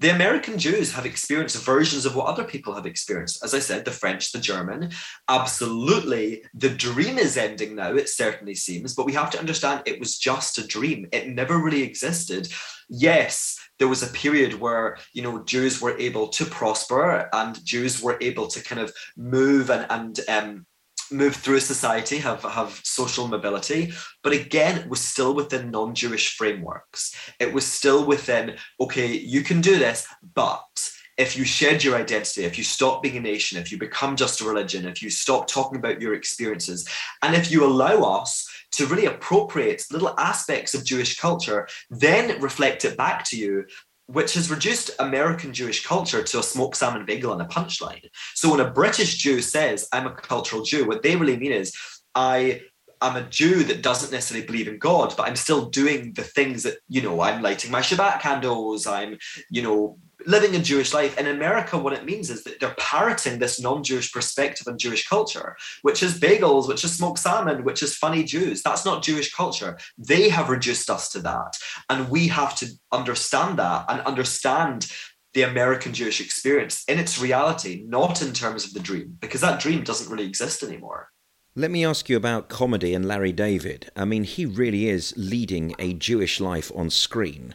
[0.00, 3.42] the American Jews have experienced versions of what other people have experienced.
[3.42, 4.90] As I said, the French, the German.
[5.28, 9.98] Absolutely, the dream is ending now, it certainly seems, but we have to understand it
[9.98, 11.08] was just a dream.
[11.12, 12.48] It never really existed.
[12.88, 18.02] Yes, there was a period where you know Jews were able to prosper and Jews
[18.02, 20.66] were able to kind of move and and um,
[21.10, 23.92] move through society, have, have social mobility,
[24.22, 27.14] but again, it was still within non Jewish frameworks.
[27.38, 32.44] It was still within, okay, you can do this, but if you shed your identity,
[32.44, 35.48] if you stop being a nation, if you become just a religion, if you stop
[35.48, 36.88] talking about your experiences,
[37.22, 42.84] and if you allow us to really appropriate little aspects of Jewish culture, then reflect
[42.84, 43.64] it back to you,
[44.08, 48.08] which has reduced American Jewish culture to a smoked salmon bagel and a punchline.
[48.34, 51.76] So when a British Jew says, I'm a cultural Jew, what they really mean is,
[52.14, 52.62] I
[53.02, 56.62] am a Jew that doesn't necessarily believe in God, but I'm still doing the things
[56.62, 59.18] that, you know, I'm lighting my Shabbat candles, I'm,
[59.50, 61.18] you know, living a Jewish life.
[61.18, 65.06] In America, what it means is that they're parroting this non Jewish perspective on Jewish
[65.06, 68.62] culture, which is bagels, which is smoked salmon, which is funny Jews.
[68.62, 69.78] That's not Jewish culture.
[69.96, 71.56] They have reduced us to that.
[71.88, 74.90] And we have to understand that and understand
[75.34, 79.60] the American Jewish experience in its reality, not in terms of the dream, because that
[79.60, 81.10] dream doesn't really exist anymore.
[81.54, 83.90] Let me ask you about comedy and Larry David.
[83.96, 87.54] I mean, he really is leading a Jewish life on screen.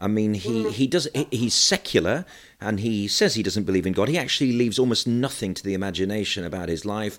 [0.00, 2.24] I mean, he, he does he's secular
[2.60, 4.08] and he says he doesn't believe in God.
[4.08, 7.18] He actually leaves almost nothing to the imagination about his life.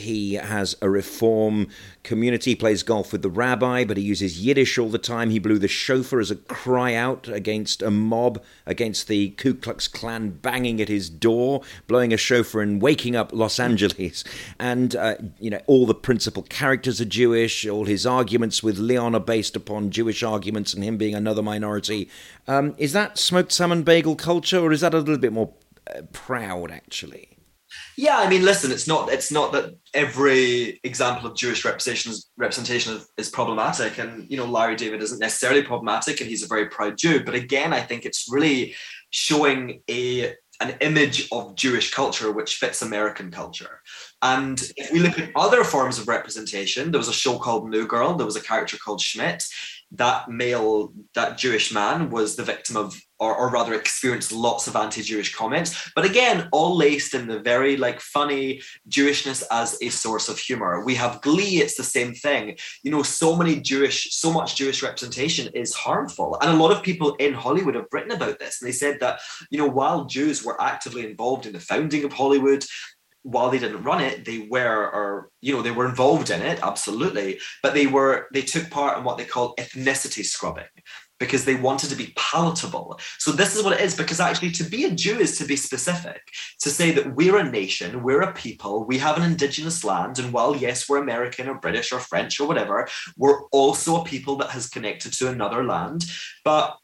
[0.00, 1.68] He has a reform
[2.02, 2.52] community.
[2.52, 5.30] He plays golf with the rabbi, but he uses Yiddish all the time.
[5.30, 9.88] He blew the shofar as a cry out against a mob, against the Ku Klux
[9.88, 14.24] Klan banging at his door, blowing a shofar and waking up Los Angeles.
[14.58, 17.66] And, uh, you know, all the principal characters are Jewish.
[17.66, 22.08] All his arguments with Leon are based upon Jewish arguments and him being another minority.
[22.48, 25.52] Um, is that smoked salmon bagel culture, or is that a little bit more
[25.94, 27.28] uh, proud, actually?
[28.00, 32.30] Yeah, I mean, listen, it's not it's not that every example of Jewish representation is,
[32.38, 36.64] representation is problematic, and you know, Larry David isn't necessarily problematic, and he's a very
[36.70, 37.22] proud Jew.
[37.22, 38.74] But again, I think it's really
[39.10, 43.82] showing a an image of Jewish culture which fits American culture.
[44.22, 47.86] And if we look at other forms of representation, there was a show called New
[47.86, 48.14] Girl.
[48.14, 49.44] There was a character called Schmidt
[49.92, 54.76] that male, that Jewish man was the victim of, or, or rather experienced lots of
[54.76, 55.90] anti-Jewish comments.
[55.96, 60.84] But again, all laced in the very like funny Jewishness as a source of humor.
[60.84, 62.56] We have Glee, it's the same thing.
[62.82, 66.38] You know, so many Jewish, so much Jewish representation is harmful.
[66.40, 68.62] And a lot of people in Hollywood have written about this.
[68.62, 72.12] And they said that, you know, while Jews were actively involved in the founding of
[72.12, 72.64] Hollywood,
[73.22, 76.60] while they didn't run it, they were, or you know, they were involved in it,
[76.62, 77.38] absolutely.
[77.62, 80.64] But they were, they took part in what they call ethnicity scrubbing
[81.18, 82.98] because they wanted to be palatable.
[83.18, 85.54] So this is what it is, because actually to be a Jew is to be
[85.54, 86.22] specific,
[86.60, 90.32] to say that we're a nation, we're a people, we have an indigenous land, and
[90.32, 94.50] while yes, we're American or British or French or whatever, we're also a people that
[94.50, 96.06] has connected to another land.
[96.42, 96.78] But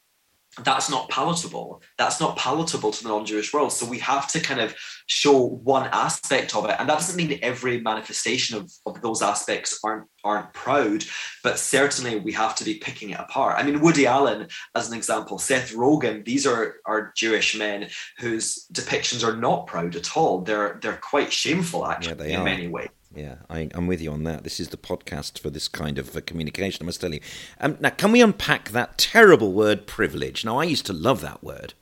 [0.63, 1.81] that's not palatable.
[1.97, 3.71] That's not palatable to the non-Jewish world.
[3.71, 4.75] So we have to kind of
[5.07, 6.75] show one aspect of it.
[6.79, 11.05] And that doesn't mean that every manifestation of, of those aspects aren't aren't proud,
[11.41, 13.55] but certainly we have to be picking it apart.
[13.57, 18.67] I mean, Woody Allen, as an example, Seth Rogen, these are, are Jewish men whose
[18.73, 20.41] depictions are not proud at all.
[20.41, 22.45] They're they're quite shameful actually yeah, in are.
[22.45, 22.89] many ways.
[23.17, 24.43] Yeah, I, am with you on that.
[24.43, 27.19] This is the podcast for this kind of uh, communication, I must tell you.
[27.59, 30.45] Um, now, can we unpack that terrible word privilege?
[30.45, 31.73] Now, I used to love that word.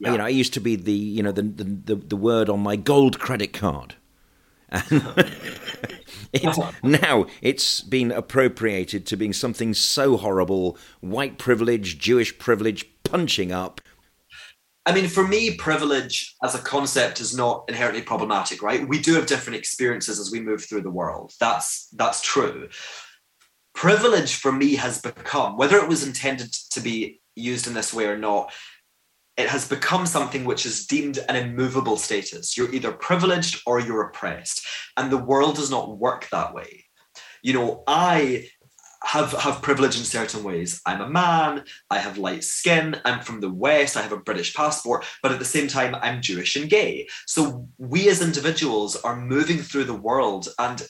[0.00, 0.12] Yeah.
[0.12, 2.74] You know, I used to be the, you know, the, the, the, word on my
[2.74, 3.94] gold credit card.
[6.32, 13.52] it's, now it's been appropriated to being something so horrible white privilege, Jewish privilege, punching
[13.52, 13.80] up.
[14.88, 18.88] I mean, for me, privilege as a concept is not inherently problematic, right?
[18.88, 21.34] We do have different experiences as we move through the world.
[21.38, 22.70] That's that's true.
[23.74, 28.06] Privilege for me has become, whether it was intended to be used in this way
[28.06, 28.50] or not,
[29.36, 32.56] it has become something which is deemed an immovable status.
[32.56, 34.66] You're either privileged or you're oppressed.
[34.96, 36.86] And the world does not work that way.
[37.42, 38.48] You know, I
[39.04, 40.80] have have privilege in certain ways.
[40.84, 44.54] I'm a man, I have light skin, I'm from the West, I have a British
[44.54, 47.08] passport, but at the same time, I'm Jewish and gay.
[47.26, 50.86] So we as individuals are moving through the world and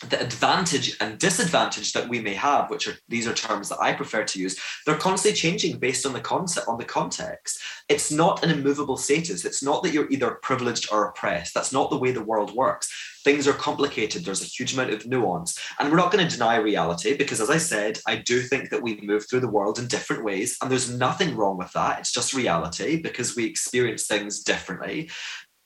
[0.00, 3.92] the advantage and disadvantage that we may have, which are these are terms that I
[3.92, 7.60] prefer to use, they're constantly changing based on the concept on the context.
[7.88, 9.44] It's not an immovable status.
[9.44, 11.54] It's not that you're either privileged or oppressed.
[11.54, 12.92] That's not the way the world works.
[13.24, 14.24] Things are complicated.
[14.24, 15.58] There's a huge amount of nuance.
[15.78, 18.82] And we're not going to deny reality because as I said, I do think that
[18.82, 20.56] we move through the world in different ways.
[20.60, 22.00] And there's nothing wrong with that.
[22.00, 25.10] It's just reality because we experience things differently.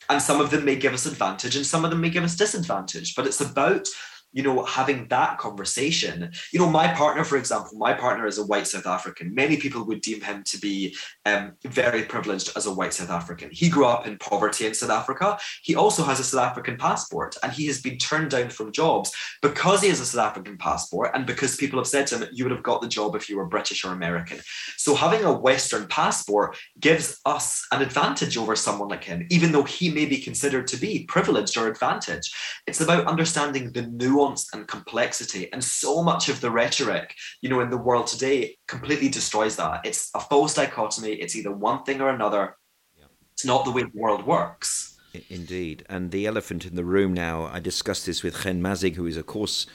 [0.09, 2.37] And some of them may give us advantage and some of them may give us
[2.37, 3.15] disadvantage.
[3.15, 3.87] But it's about
[4.33, 6.31] you know, having that conversation.
[6.53, 9.35] You know, my partner, for example, my partner is a white South African.
[9.35, 13.51] Many people would deem him to be um, very privileged as a white South African.
[13.53, 15.39] He grew up in poverty in South Africa.
[15.63, 19.13] He also has a South African passport and he has been turned down from jobs
[19.43, 22.45] because he has a South African passport and because people have said to him, you
[22.45, 24.41] would have got the job if you were British or American.
[24.77, 29.65] So having a Western passport gives us an advantage over someone like him, even though
[29.65, 32.33] he may be considered to be privileged or advantaged.
[32.67, 35.53] It's about understanding the new nuance and complexity.
[35.53, 39.81] And so much of the rhetoric, you know, in the world today completely destroys that.
[39.85, 41.13] It's a false dichotomy.
[41.13, 42.57] It's either one thing or another.
[42.99, 43.07] Yeah.
[43.33, 44.99] It's not the way the world works.
[45.29, 45.85] Indeed.
[45.89, 49.17] And the elephant in the room now, I discussed this with Hen Mazzig, who is,
[49.17, 49.67] of course,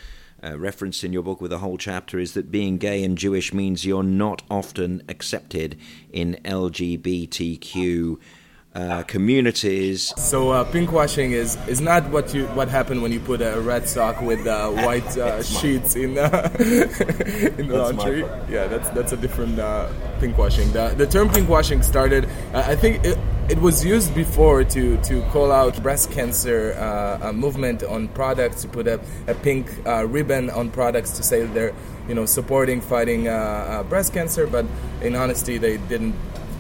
[0.44, 3.54] uh, referenced in your book with a whole chapter, is that being gay and Jewish
[3.54, 5.78] means you're not often accepted
[6.12, 8.20] in LGBTQ
[8.76, 10.14] uh, communities.
[10.18, 13.88] So uh, pinkwashing is is not what you what happened when you put a red
[13.88, 18.22] sock with uh, white uh, sheets in uh, in the laundry.
[18.50, 20.74] Yeah, that's that's a different uh, pinkwashing.
[20.74, 22.28] The the term pinkwashing started.
[22.54, 23.18] I think it,
[23.50, 26.76] it was used before to to call out breast cancer
[27.34, 28.64] movement on products.
[28.64, 31.74] To put a, a pink ribbon on products to say they're
[32.10, 33.24] you know supporting fighting
[33.88, 34.66] breast cancer, but
[35.02, 36.16] in honesty, they didn't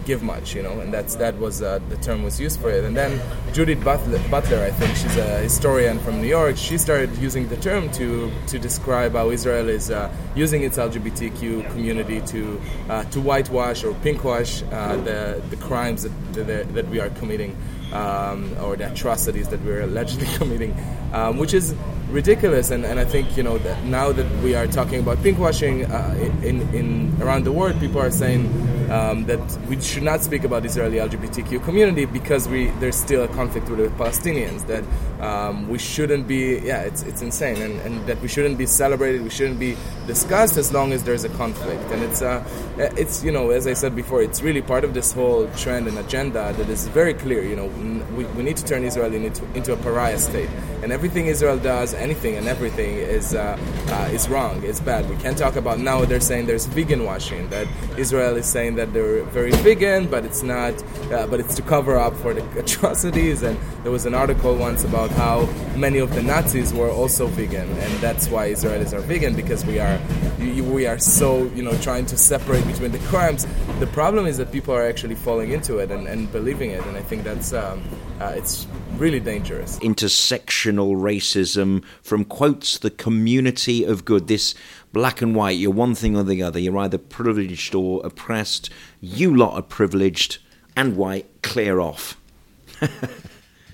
[0.06, 2.84] give much, you know, and that's that was uh, the term was used for it.
[2.84, 3.20] And then
[3.54, 6.58] Judith Butler, Butler, I think she's a historian from New York.
[6.58, 11.70] She started using the term to to describe how Israel is uh, using its LGBTQ
[11.72, 17.00] community to uh, to whitewash or pinkwash uh, the the crimes that, that, that we
[17.00, 17.56] are committing
[17.93, 20.76] um, or the atrocities that we're allegedly committing,
[21.13, 21.74] um, which is
[22.10, 22.71] ridiculous.
[22.71, 26.45] And, and I think you know that now that we are talking about pinkwashing uh,
[26.45, 28.45] in, in around the world, people are saying
[28.91, 33.24] um, that we should not speak about the Israeli LGBTQ community because we there's still
[33.24, 34.65] a conflict with the Palestinians.
[34.67, 34.84] That
[35.24, 39.24] um, we shouldn't be yeah it's it's insane, and, and that we shouldn't be celebrated,
[39.24, 39.76] we shouldn't be
[40.08, 41.84] discussed as long as there's a conflict.
[41.91, 42.43] And it's uh,
[42.78, 45.98] it's you know as I said before, it's really part of this whole trend and
[45.98, 47.43] agenda that is very clear.
[47.43, 47.67] You know
[48.16, 50.50] we, we need to turn Israel into, into a pariah state,
[50.84, 53.58] and everything Israel does, anything and everything is uh,
[53.88, 54.64] uh, is wrong.
[54.64, 55.10] It's bad.
[55.10, 56.06] We can't talk about now.
[56.06, 57.50] They're saying there's vegan washing.
[57.50, 60.74] That Israel is saying that they're very vegan, but it's not.
[61.12, 63.44] Uh, but it's to cover up for the atrocities.
[63.44, 67.70] And there was an article once about how many of the Nazis were also vegan,
[67.70, 70.00] and that's why Israelis are vegan because we are
[70.40, 73.46] we are so you know trying to separate between the crimes.
[73.80, 76.96] The problem is that people are actually falling into it and, and believing it, and
[76.96, 77.84] I think that's um,
[78.22, 79.78] uh, it's really dangerous.
[79.80, 84.28] Intersectional racism from quotes the community of good.
[84.28, 84.56] This
[84.94, 86.58] black and white, you're one thing or the other.
[86.58, 88.70] You're either privileged or oppressed.
[89.02, 90.38] You lot are privileged
[90.78, 91.42] and white.
[91.44, 92.18] Clear off.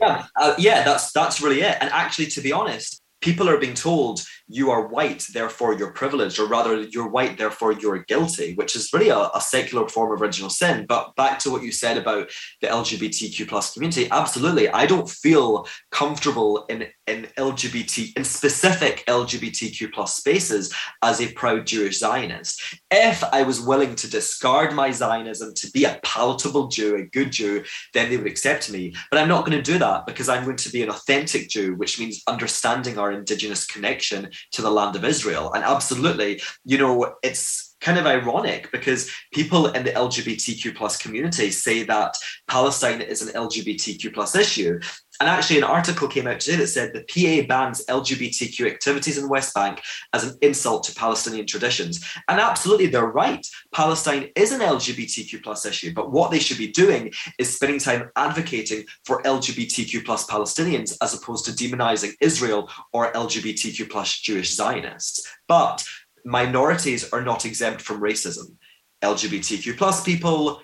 [0.01, 1.77] yeah, uh, yeah, that's that's really it.
[1.79, 6.39] And actually, to be honest, people are being told you are white, therefore you're privileged,
[6.39, 10.21] or rather, you're white, therefore you're guilty, which is really a, a, secular form of
[10.21, 10.85] original sin.
[10.87, 12.29] But back to what you said about
[12.61, 19.91] the LGBTQ plus community, absolutely, I don't feel comfortable in in LGBT in specific LGBTQ
[19.91, 22.61] plus spaces as a proud Jewish Zionist.
[22.89, 27.31] If I was willing to discard my Zionism to be a palatable Jew, a good
[27.31, 28.93] Jew, then they would accept me.
[29.09, 31.75] But I'm not going to do that because I'm going to be an authentic Jew,
[31.75, 35.51] which means understanding our indigenous connection to the land of Israel.
[35.53, 41.51] And absolutely, you know, it's kind of ironic because people in the LGBTQ plus community
[41.51, 42.15] say that
[42.47, 44.79] Palestine is an LGBTQ plus issue.
[45.21, 49.25] And actually, an article came out today that said the PA bans LGBTQ activities in
[49.25, 49.79] the West Bank
[50.13, 52.03] as an insult to Palestinian traditions.
[52.27, 53.45] And absolutely, they're right.
[53.71, 58.09] Palestine is an LGBTQ plus issue, but what they should be doing is spending time
[58.15, 65.31] advocating for LGBTQ plus Palestinians as opposed to demonizing Israel or LGBTQ plus Jewish Zionists.
[65.47, 65.85] But
[66.25, 68.55] minorities are not exempt from racism.
[69.03, 70.63] LGBTQ plus people,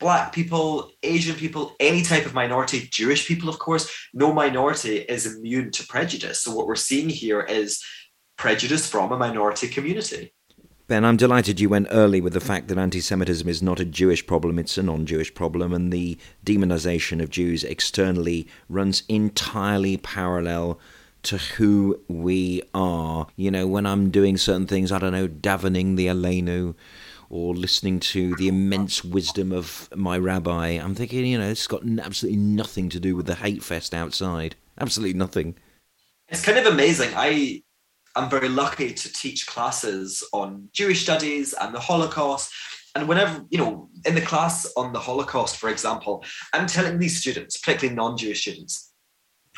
[0.00, 5.26] black people, Asian people, any type of minority, Jewish people, of course, no minority is
[5.26, 6.40] immune to prejudice.
[6.40, 7.84] So what we're seeing here is
[8.36, 10.32] prejudice from a minority community.
[10.88, 13.84] Ben, I'm delighted you went early with the fact that anti Semitism is not a
[13.84, 19.98] Jewish problem, it's a non Jewish problem, and the demonization of Jews externally runs entirely
[19.98, 20.80] parallel
[21.22, 23.28] to who we are.
[23.36, 26.74] You know, when I'm doing certain things, I don't know, davening the Aleinu
[27.30, 31.82] or listening to the immense wisdom of my rabbi, I'm thinking, you know, it's got
[32.00, 34.56] absolutely nothing to do with the hate fest outside.
[34.78, 35.54] Absolutely nothing.
[36.28, 37.10] It's kind of amazing.
[37.14, 37.62] I
[38.16, 42.52] I'm very lucky to teach classes on Jewish studies and the Holocaust.
[42.96, 47.20] And whenever, you know, in the class on the Holocaust, for example, I'm telling these
[47.20, 48.89] students, particularly non Jewish students,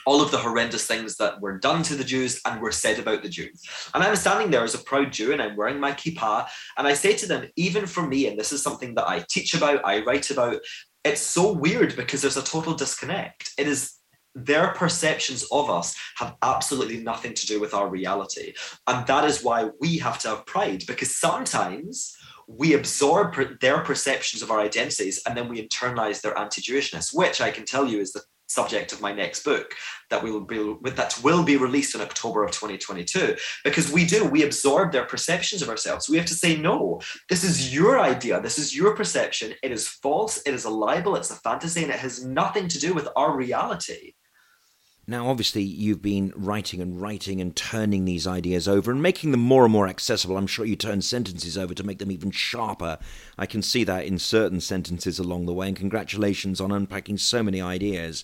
[0.06, 3.22] all of the horrendous things that were done to the Jews and were said about
[3.22, 3.62] the Jews.
[3.94, 6.46] And I'm standing there as a proud Jew and I'm wearing my kippah.
[6.76, 9.54] And I say to them, even for me, and this is something that I teach
[9.54, 10.60] about, I write about,
[11.04, 13.52] it's so weird because there's a total disconnect.
[13.58, 13.94] It is
[14.34, 18.54] their perceptions of us have absolutely nothing to do with our reality.
[18.86, 22.16] And that is why we have to have pride because sometimes
[22.48, 27.50] we absorb their perceptions of our identities and then we internalize their anti-Jewishness, which I
[27.50, 28.22] can tell you is the
[28.52, 29.74] subject of my next book
[30.10, 34.44] that will be that will be released in October of 2022 because we do we
[34.44, 36.08] absorb their perceptions of ourselves.
[36.08, 38.40] We have to say no this is your idea.
[38.40, 39.54] This is your perception.
[39.62, 40.42] It is false.
[40.46, 41.16] It is a libel.
[41.16, 41.82] It's a fantasy.
[41.82, 44.14] And it has nothing to do with our reality
[45.04, 49.40] now, obviously, you've been writing and writing and turning these ideas over and making them
[49.40, 50.36] more and more accessible.
[50.36, 52.98] I'm sure you turn sentences over to make them even sharper.
[53.36, 57.42] I can see that in certain sentences along the way, and congratulations on unpacking so
[57.42, 58.22] many ideas.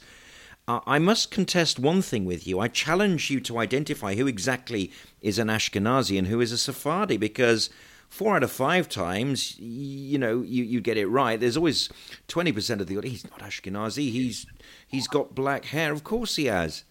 [0.69, 2.61] I must contest one thing with you.
[2.61, 7.17] I challenge you to identify who exactly is an Ashkenazi and who is a Sephardi,
[7.17, 7.71] because
[8.09, 11.39] four out of five times, you know, you, you get it right.
[11.39, 11.89] There's always
[12.29, 14.47] 20% of the audience, he's not Ashkenazi, he's
[14.89, 15.93] He's got black hair.
[15.93, 16.85] Of course he has.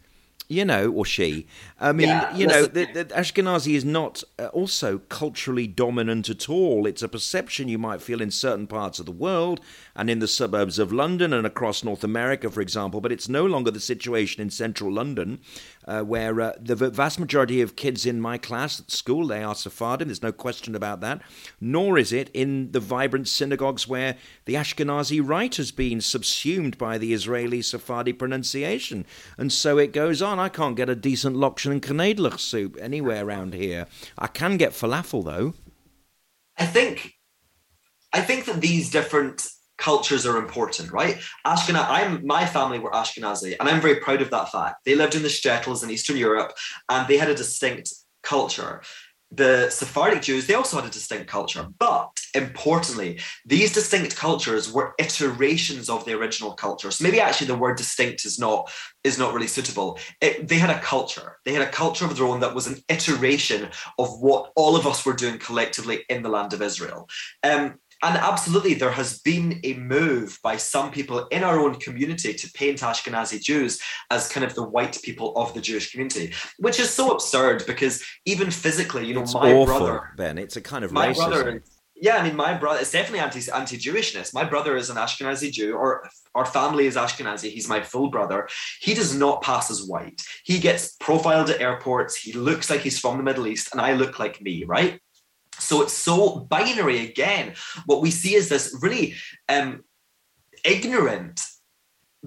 [0.50, 1.46] You know, or she.
[1.78, 6.48] I mean, yeah, you know, the, the Ashkenazi is not uh, also culturally dominant at
[6.48, 6.86] all.
[6.86, 9.60] It's a perception you might feel in certain parts of the world
[9.94, 13.46] and in the suburbs of London and across North America, for example, but it's no
[13.46, 15.42] longer the situation in central London
[15.88, 19.56] uh, where uh, the vast majority of kids in my class at school they are
[19.56, 20.10] Sephardim.
[20.10, 21.22] There's no question about that.
[21.62, 26.98] Nor is it in the vibrant synagogues where the Ashkenazi rite has been subsumed by
[26.98, 29.06] the Israeli Sephardi pronunciation,
[29.38, 30.40] and so it goes on.
[30.40, 33.88] I can't get a decent lokshen and knedlich soup anywhere around here.
[34.18, 35.54] I can get falafel though.
[36.58, 37.14] I think,
[38.12, 39.48] I think that these different
[39.78, 41.20] cultures are important, right?
[41.46, 44.86] Ashkenaz, I'm my family were Ashkenazi, and I'm very proud of that fact.
[44.86, 46.54] They lived in the shtetls in Eastern Europe,
[46.90, 48.82] and they had a distinct culture.
[49.30, 54.94] The Sephardic Jews, they also had a distinct culture, but importantly, these distinct cultures were
[54.98, 56.92] iterations of the original culture.
[56.92, 58.72] So maybe actually the word distinct is not
[59.04, 60.00] is not really suitable.
[60.22, 61.38] It, they had a culture.
[61.44, 63.70] They had a culture of their own that was an iteration
[64.00, 67.10] of what all of us were doing collectively in the land of Israel.
[67.44, 72.34] Um, and absolutely, there has been a move by some people in our own community
[72.34, 73.82] to paint Ashkenazi Jews
[74.12, 78.04] as kind of the white people of the Jewish community, which is so absurd because
[78.26, 81.16] even physically, you know, it's my awful, brother, Ben, it's a kind of my racism.
[81.16, 81.64] brother.
[82.00, 82.80] Yeah, I mean, my brother.
[82.80, 84.32] It's definitely anti anti Jewishness.
[84.32, 87.50] My brother is an Ashkenazi Jew, or our family is Ashkenazi.
[87.50, 88.48] He's my full brother.
[88.80, 90.22] He does not pass as white.
[90.44, 92.16] He gets profiled at airports.
[92.16, 95.02] He looks like he's from the Middle East, and I look like me, right?
[95.60, 97.56] So it's so binary again.
[97.86, 99.16] What we see is this really
[99.50, 99.84] um,
[100.64, 101.42] ignorant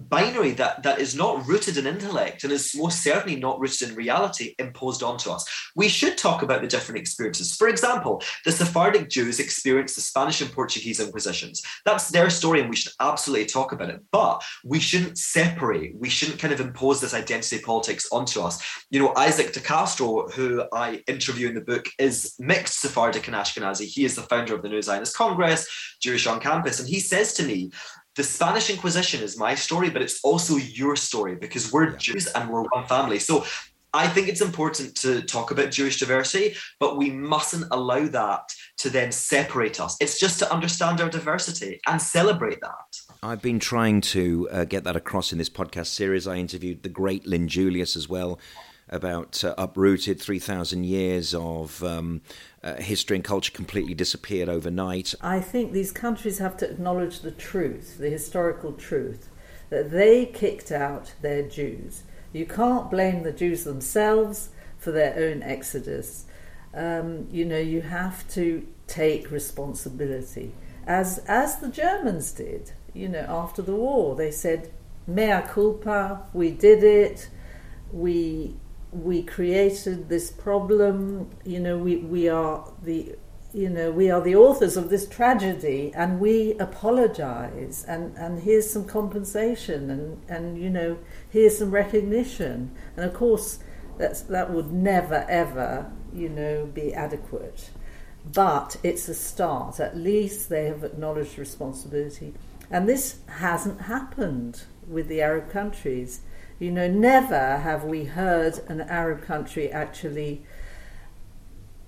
[0.09, 3.95] binary that that is not rooted in intellect and is most certainly not rooted in
[3.95, 5.45] reality imposed onto us.
[5.77, 7.55] We should talk about the different experiences.
[7.55, 11.63] For example the sephardic jews experienced the spanish and portuguese inquisitions.
[11.85, 14.01] That's their story and we should absolutely talk about it.
[14.11, 15.97] But we shouldn't separate.
[15.97, 18.63] We shouldn't kind of impose this identity politics onto us.
[18.91, 23.37] You know isaac de castro who i interview in the book is mixed sephardic and
[23.37, 23.87] ashkenazi.
[23.87, 25.67] He is the founder of the new zionist congress
[26.01, 27.71] jewish on campus and he says to me
[28.21, 31.97] the Spanish Inquisition is my story, but it's also your story because we're yeah.
[31.97, 33.19] Jews and we're one family.
[33.19, 33.47] So
[33.95, 38.43] I think it's important to talk about Jewish diversity, but we mustn't allow that
[38.77, 39.97] to then separate us.
[40.03, 43.01] It's just to understand our diversity and celebrate that.
[43.23, 46.27] I've been trying to uh, get that across in this podcast series.
[46.27, 48.39] I interviewed the great Lyn Julius as well
[48.91, 52.21] about uh, uprooted 3,000 years of um,
[52.63, 55.15] uh, history and culture completely disappeared overnight.
[55.21, 59.31] I think these countries have to acknowledge the truth, the historical truth,
[59.71, 62.03] that they kicked out their Jews.
[62.33, 66.27] You can't blame the Jews themselves for their own exodus.
[66.75, 70.53] Um, you know, you have to take responsibility,
[70.87, 72.73] as as the Germans did.
[72.95, 74.71] You know, after the war, they said,
[75.07, 77.29] "Mea culpa, we did it.
[77.93, 78.55] We
[78.93, 81.31] we created this problem.
[81.45, 83.17] You know, we, we are the
[83.53, 88.71] you know we are the authors of this tragedy and we apologize and and here's
[88.71, 92.71] some compensation and and you know here's some recognition.
[92.97, 93.59] And of course
[93.99, 97.71] that's that would never ever you know be adequate.
[98.33, 99.81] But it's a start.
[99.81, 102.35] At least they have acknowledged responsibility.
[102.71, 106.21] And this hasn't happened with the arab countries
[106.61, 110.45] you know, never have we heard an Arab country actually,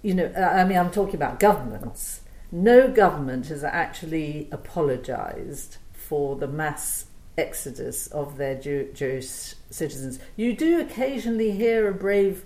[0.01, 2.23] you know, I mean, I'm talking about governments.
[2.51, 7.07] No government has actually apologized for the mass
[7.37, 10.19] exodus of their Jew- Jewish citizens.
[10.37, 12.45] You do occasionally hear a brave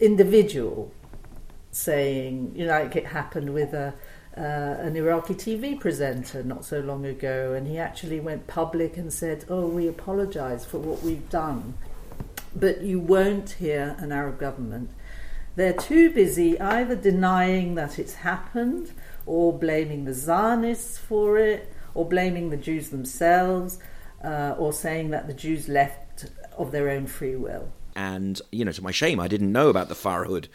[0.00, 0.92] individual
[1.70, 3.94] saying, you know, like it happened with a
[4.36, 9.12] uh, an Iraqi TV presenter not so long ago, and he actually went public and
[9.12, 11.74] said, "Oh, we apologise for what we've done."
[12.54, 14.90] But you won't hear an Arab government.
[15.56, 18.92] They're too busy either denying that it's happened,
[19.26, 23.78] or blaming the Zionists for it, or blaming the Jews themselves,
[24.24, 26.26] uh, or saying that the Jews left
[26.56, 27.72] of their own free will.
[27.96, 30.46] And you know, to my shame, I didn't know about the Farhud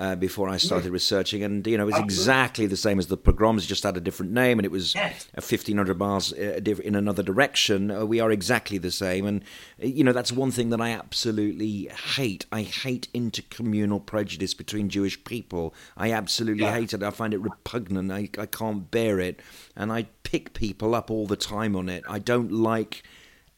[0.00, 3.18] uh, before I started researching, and you know it was exactly the same as the
[3.18, 5.28] pogroms, just had a different name, and it was yes.
[5.40, 7.90] fifteen hundred miles uh, in another direction.
[7.90, 9.42] Uh, we are exactly the same, and
[9.82, 12.46] uh, you know that's one thing that I absolutely hate.
[12.50, 15.74] I hate intercommunal prejudice between Jewish people.
[15.98, 16.72] I absolutely yeah.
[16.72, 17.02] hate it.
[17.02, 18.10] I find it repugnant.
[18.10, 19.40] I, I can't bear it,
[19.76, 22.04] and I pick people up all the time on it.
[22.08, 23.02] I don't like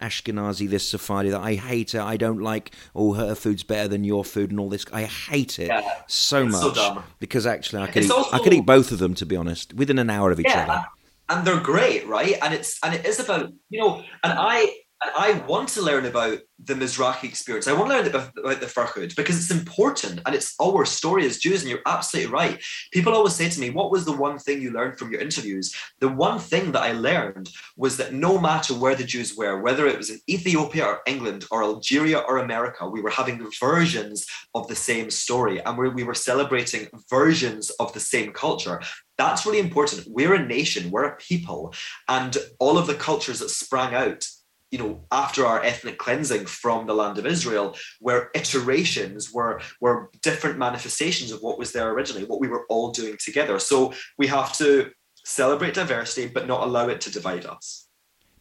[0.03, 2.01] Ashkenazi, this Sephardi, that I hate it.
[2.01, 4.85] I don't like, oh, her food's better than your food and all this.
[4.93, 8.53] I hate it yeah, so much so because actually I could, eat, also, I could
[8.53, 10.85] eat both of them to be honest within an hour of each yeah, other.
[11.29, 12.37] And they're great, right?
[12.43, 16.07] And it's and it is about you know, and I and I want to learn
[16.07, 17.67] about the Mizrahi experience.
[17.67, 21.39] I want to learn about, the Farhud because it's important and it's our story as
[21.39, 21.63] Jews.
[21.63, 22.63] And you're absolutely right.
[22.93, 25.75] People always say to me, What was the one thing you learned from your interviews?
[26.01, 29.87] The one thing that I learned was that no matter where the Jews were, whether
[29.87, 34.69] it was in Ethiopia or England or Algeria or America, we were having versions of
[34.69, 38.81] the same story and we were celebrating versions of the same culture.
[39.19, 40.07] That's really important.
[40.09, 41.75] We're a nation, we're a people,
[42.09, 44.27] and all of the cultures that sprang out
[44.73, 50.11] you know, after our ethnic cleansing from the land of Israel, were iterations, were, were
[50.23, 53.59] different manifestations of what was there originally, what we were all doing together.
[53.59, 54.91] So we have to
[55.25, 57.87] celebrate diversity, but not allow it to divide us.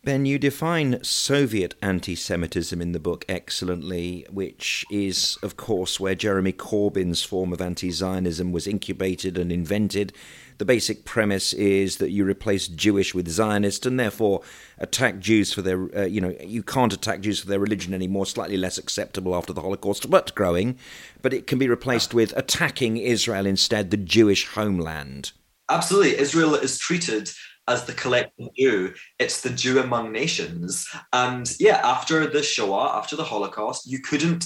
[0.04, 6.16] Ben, you define Soviet anti Semitism in the book excellently, which is, of course, where
[6.16, 10.12] Jeremy Corbyn's form of anti Zionism was incubated and invented.
[10.62, 14.44] The basic premise is that you replace Jewish with Zionist and therefore
[14.78, 18.28] attack Jews for their, uh, you know, you can't attack Jews for their religion anymore,
[18.28, 20.78] slightly less acceptable after the Holocaust, but growing.
[21.24, 25.32] But it can be replaced with attacking Israel instead, the Jewish homeland.
[25.68, 26.20] Absolutely.
[26.20, 27.32] Israel is treated
[27.68, 28.94] as the collective Jew.
[29.18, 30.88] It's the Jew among nations.
[31.12, 34.46] And yeah, after the Shoah, after the Holocaust, you couldn't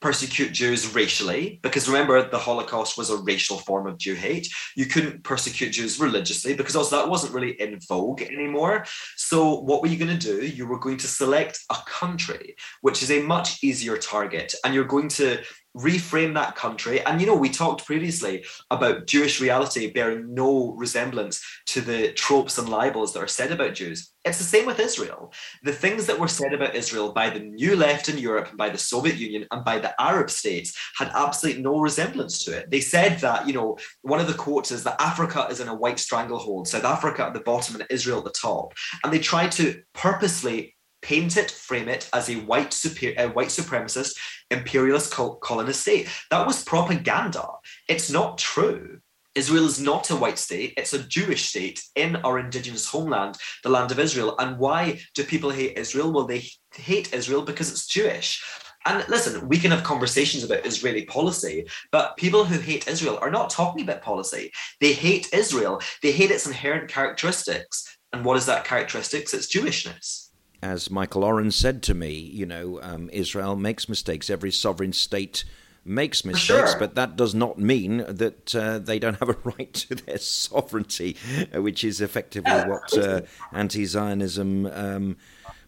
[0.00, 4.48] persecute Jews racially, because remember, the Holocaust was a racial form of Jew hate.
[4.74, 8.84] You couldn't persecute Jews religiously, because also that wasn't really in vogue anymore.
[9.16, 10.46] So, what were you going to do?
[10.46, 14.84] You were going to select a country, which is a much easier target, and you're
[14.84, 15.42] going to
[15.76, 17.04] reframe that country.
[17.04, 22.58] And you know, we talked previously about Jewish reality bearing no resemblance to the tropes
[22.58, 24.12] and libels that are said about Jews.
[24.24, 25.32] It's the same with Israel.
[25.62, 28.78] The things that were said about Israel by the new left in Europe, by the
[28.78, 32.70] Soviet Union, and by the Arab states had absolutely no resemblance to it.
[32.70, 35.74] They said that, you know, one of the quotes is that Africa is in a
[35.74, 38.74] white stranglehold, South Africa at the bottom and Israel at the top.
[39.02, 43.48] And they tried to purposely paint it, frame it as a white, super, a white
[43.48, 44.16] supremacist
[44.50, 46.08] imperialist colonist state.
[46.30, 47.46] That was propaganda.
[47.88, 49.00] It's not true.
[49.36, 53.68] Israel is not a white state, it's a Jewish state in our indigenous homeland, the
[53.68, 54.34] land of Israel.
[54.40, 56.12] And why do people hate Israel?
[56.12, 58.42] Well, they hate Israel because it's Jewish.
[58.86, 63.30] And listen, we can have conversations about Israeli policy, but people who hate Israel are
[63.30, 64.50] not talking about policy.
[64.80, 67.98] They hate Israel, they hate its inherent characteristics.
[68.12, 69.32] And what is that characteristics?
[69.32, 70.29] It's Jewishness
[70.62, 74.28] as Michael Oren said to me, you know, um, Israel makes mistakes.
[74.28, 75.44] Every sovereign state
[75.84, 76.78] makes mistakes, sure.
[76.78, 81.16] but that does not mean that uh, they don't have a right to their sovereignty,
[81.54, 84.66] which is effectively what uh, anti Zionism.
[84.66, 85.16] Um,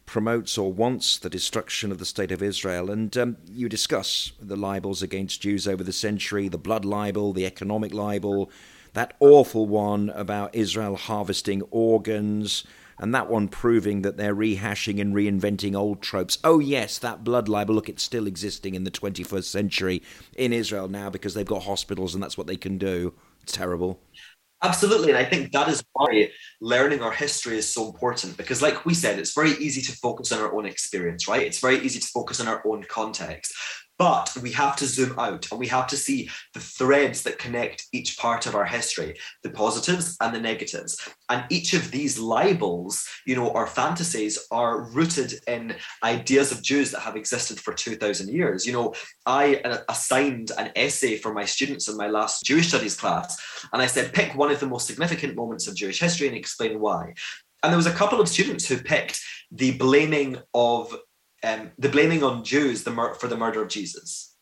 [0.05, 2.91] promotes or wants the destruction of the state of Israel.
[2.91, 7.47] And um, you discuss the libels against Jews over the century, the blood libel, the
[7.47, 8.51] economic libel,
[8.93, 12.65] that awful one about Israel harvesting organs,
[13.03, 16.39] and that one proving that they're rehashing and reinventing old tropes.
[16.45, 20.03] Oh, yes, that blood libel, look, it's still existing in the 21st century
[20.37, 23.13] in Israel now because they've got hospitals and that's what they can do.
[23.43, 24.01] It's terrible.
[24.63, 25.09] Absolutely.
[25.09, 26.31] And I think that is why
[26.61, 30.31] learning our history is so important because, like we said, it's very easy to focus
[30.31, 31.43] on our own experience, right?
[31.43, 33.53] It's very easy to focus on our own context.
[34.03, 37.87] But we have to zoom out and we have to see the threads that connect
[37.93, 41.01] each part of our history, the positives and the negatives.
[41.29, 46.91] And each of these libels, you know, or fantasies are rooted in ideas of Jews
[46.91, 48.67] that have existed for 2,000 years.
[48.67, 48.93] You know,
[49.25, 53.41] I uh, assigned an essay for my students in my last Jewish studies class,
[53.73, 56.81] and I said, pick one of the most significant moments of Jewish history and explain
[56.81, 57.15] why.
[57.63, 59.21] And there was a couple of students who picked
[59.53, 60.93] the blaming of
[61.43, 64.35] um, the blaming on Jews the mur- for the murder of Jesus,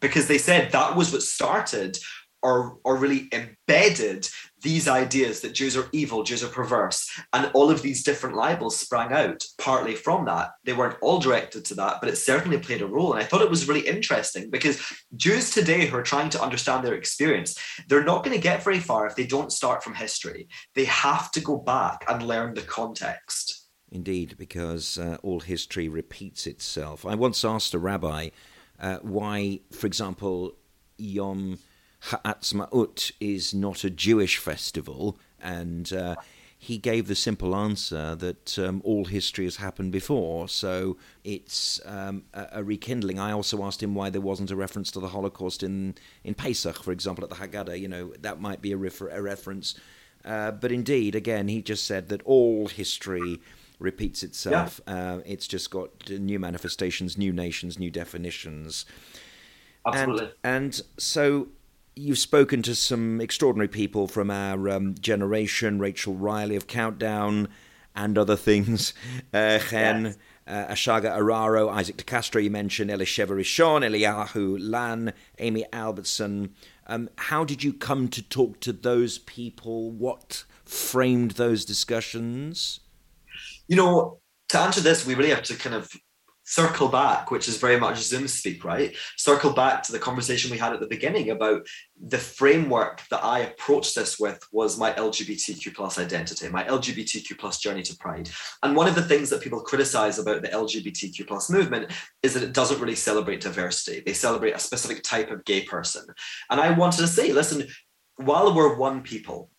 [0.00, 1.98] because they said that was what started
[2.42, 4.28] or or really embedded
[4.60, 8.76] these ideas that Jews are evil, Jews are perverse, and all of these different libels
[8.76, 10.50] sprang out partly from that.
[10.64, 13.12] They weren't all directed to that, but it certainly played a role.
[13.12, 14.80] And I thought it was really interesting because
[15.16, 17.58] Jews today who are trying to understand their experience,
[17.88, 20.48] they're not going to get very far if they don't start from history.
[20.74, 23.61] They have to go back and learn the context.
[23.92, 27.04] Indeed, because uh, all history repeats itself.
[27.04, 28.30] I once asked a rabbi
[28.80, 30.54] uh, why, for example,
[30.96, 31.58] Yom
[32.00, 36.16] Ha'atzmaut is not a Jewish festival, and uh,
[36.58, 42.24] he gave the simple answer that um, all history has happened before, so it's um,
[42.32, 43.20] a, a, rekindling.
[43.20, 46.82] I also asked him why there wasn't a reference to the Holocaust in, in Pesach,
[46.82, 47.78] for example, at the Haggadah.
[47.78, 49.74] You know, that might be a, refer- a reference.
[50.24, 53.40] Uh, but indeed, again, he just said that all history
[53.82, 54.80] repeats itself.
[54.86, 55.14] Yeah.
[55.14, 58.86] Uh, it's just got new manifestations, new nations, new definitions.
[59.86, 60.30] Absolutely.
[60.44, 61.48] And, and so
[61.94, 67.48] you've spoken to some extraordinary people from our um, generation, Rachel Riley of Countdown
[67.94, 68.94] and other things,
[69.34, 70.16] uh, Hen, yes.
[70.46, 76.54] uh, Ashager Araro, Isaac de Castro, you mentioned, Elisheva Rishon, Eliyahu Lan, Amy Albertson.
[76.86, 79.90] Um, how did you come to talk to those people?
[79.90, 82.80] What framed those discussions?
[83.68, 85.90] You know, to answer this, we really have to kind of
[86.44, 88.96] circle back, which is very much Zoom speak, right?
[89.16, 91.66] Circle back to the conversation we had at the beginning about
[92.04, 97.58] the framework that I approached this with was my LGBTQ plus identity, my LGBTQ plus
[97.58, 98.28] journey to pride.
[98.62, 101.92] And one of the things that people criticize about the LGBTQ plus movement
[102.22, 104.02] is that it doesn't really celebrate diversity.
[104.04, 106.04] They celebrate a specific type of gay person.
[106.50, 107.68] And I wanted to say, listen,
[108.16, 109.51] while we're one people,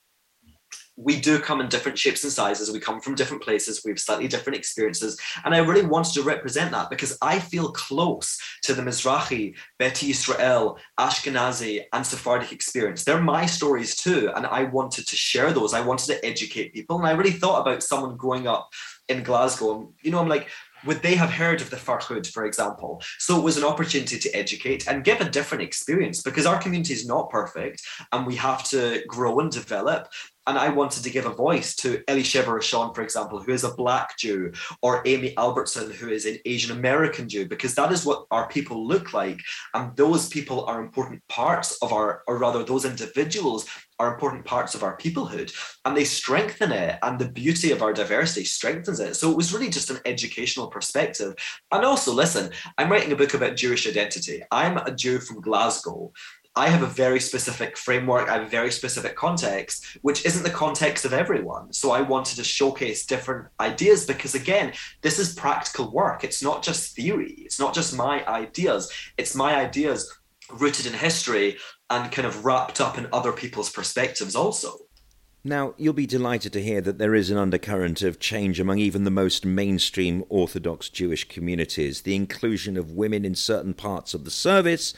[0.96, 2.72] we do come in different shapes and sizes.
[2.72, 3.82] We come from different places.
[3.84, 5.20] We have slightly different experiences.
[5.44, 10.06] And I really wanted to represent that because I feel close to the Mizrahi, Beta
[10.06, 13.04] Israel, Ashkenazi, and Sephardic experience.
[13.04, 14.32] They're my stories too.
[14.36, 15.74] And I wanted to share those.
[15.74, 17.00] I wanted to educate people.
[17.00, 18.70] And I really thought about someone growing up
[19.10, 19.76] in Glasgow.
[19.76, 20.48] And, you know, I'm like,
[20.86, 23.02] would they have heard of the Farhud, for example?
[23.20, 26.94] So it was an opportunity to educate and give a different experience because our community
[26.94, 27.82] is not perfect
[28.12, 30.10] and we have to grow and develop
[30.48, 33.74] and I wanted to give a voice to Elisheva Rishon, for example, who is a
[33.74, 38.26] black Jew, or Amy Albertson, who is an Asian American Jew, because that is what
[38.32, 39.40] our people look like.
[39.74, 43.66] And those people are important parts of our, or rather, those individuals
[44.00, 45.54] are important parts of our peoplehood.
[45.86, 46.98] And they strengthen it.
[47.02, 49.16] And the beauty of our diversity strengthens it.
[49.16, 51.36] So it was really just an educational perspective.
[51.72, 54.44] And also, listen, I'm writing a book about Jewish identity.
[54.52, 56.12] I'm a Jew from Glasgow.
[56.56, 60.52] I have a very specific framework, I have a very specific context, which isn't the
[60.52, 61.74] context of everyone.
[61.74, 66.24] So I wanted to showcase different ideas because, again, this is practical work.
[66.24, 70.16] It's not just theory, it's not just my ideas, it's my ideas
[70.52, 71.58] rooted in history
[71.90, 74.78] and kind of wrapped up in other people's perspectives also.
[75.44, 79.04] Now, you'll be delighted to hear that there is an undercurrent of change among even
[79.04, 82.04] the most mainstream Orthodox Jewish communities.
[82.04, 84.94] The inclusion of women in certain parts of the service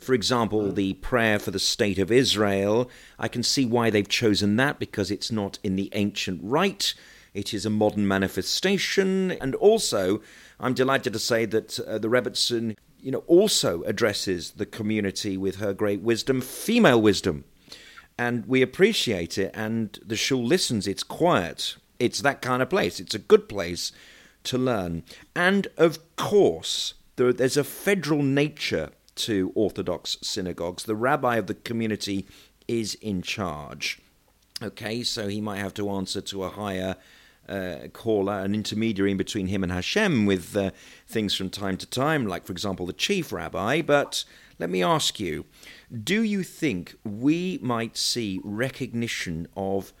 [0.00, 4.56] for example, the prayer for the state of Israel, I can see why they've chosen
[4.56, 6.94] that because it's not in the ancient rite.
[7.34, 9.32] It is a modern manifestation.
[9.32, 10.22] And also,
[10.58, 15.56] I'm delighted to say that uh, the Rebbetzin, you know, also addresses the community with
[15.56, 17.44] her great wisdom, female wisdom.
[18.18, 20.86] And we appreciate it, and the shul listens.
[20.86, 21.76] It's quiet.
[21.98, 23.00] It's that kind of place.
[23.00, 23.92] It's a good place
[24.44, 25.04] to learn.
[25.36, 28.90] And of course, there, there's a federal nature
[29.26, 30.84] to Orthodox synagogues.
[30.84, 32.26] The rabbi of the community
[32.68, 34.00] is in charge.
[34.62, 36.96] Okay, so he might have to answer to a higher
[37.48, 40.70] uh, caller, an intermediary in between him and Hashem with uh,
[41.08, 43.82] things from time to time, like, for example, the chief rabbi.
[43.82, 44.24] But
[44.58, 45.46] let me ask you
[46.04, 49.92] do you think we might see recognition of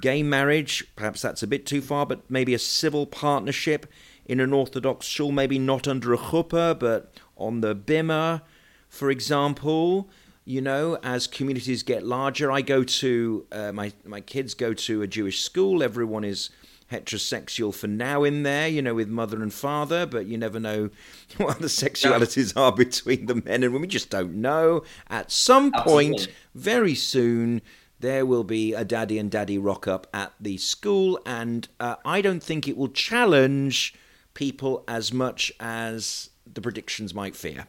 [0.00, 3.86] gay marriage, perhaps that's a bit too far, but maybe a civil partnership
[4.24, 8.42] in an Orthodox shul, maybe not under a chuppah, but on the bimah,
[8.88, 10.08] for example.
[10.44, 15.02] You know, as communities get larger, I go to uh, my my kids go to
[15.02, 15.82] a Jewish school.
[15.82, 16.50] Everyone is
[16.90, 20.90] heterosexual for now in there, you know, with mother and father, but you never know
[21.36, 23.82] what the sexualities are between the men and women.
[23.82, 24.82] We just don't know.
[25.08, 27.62] At some point, very soon,
[28.00, 32.20] there will be a daddy and daddy rock up at the school, and uh, I
[32.20, 33.94] don't think it will challenge
[34.34, 37.66] people as much as the predictions might fear.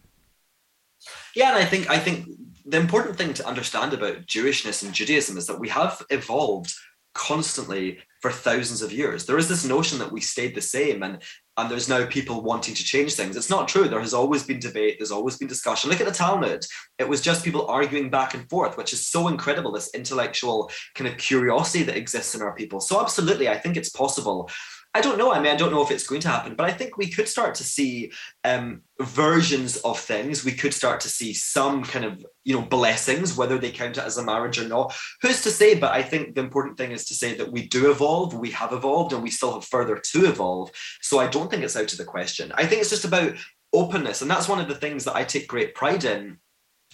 [1.35, 2.27] Yeah, and I think I think
[2.65, 6.73] the important thing to understand about Jewishness and Judaism is that we have evolved
[7.13, 9.25] constantly for thousands of years.
[9.25, 11.21] There is this notion that we stayed the same and
[11.57, 13.35] and there's now people wanting to change things.
[13.35, 13.87] It's not true.
[13.87, 15.89] There has always been debate, there's always been discussion.
[15.89, 16.65] Look at the Talmud.
[16.97, 21.09] It was just people arguing back and forth, which is so incredible, this intellectual kind
[21.09, 22.79] of curiosity that exists in our people.
[22.79, 24.49] So absolutely, I think it's possible
[24.93, 25.31] I don't know.
[25.31, 27.29] I mean, I don't know if it's going to happen, but I think we could
[27.29, 28.11] start to see
[28.43, 30.43] um, versions of things.
[30.43, 34.03] We could start to see some kind of, you know, blessings, whether they count it
[34.03, 34.93] as a marriage or not.
[35.21, 35.75] Who's to say?
[35.75, 38.73] But I think the important thing is to say that we do evolve, we have
[38.73, 40.71] evolved, and we still have further to evolve.
[41.01, 42.51] So I don't think it's out of the question.
[42.55, 43.35] I think it's just about
[43.71, 44.21] openness.
[44.21, 46.37] And that's one of the things that I take great pride in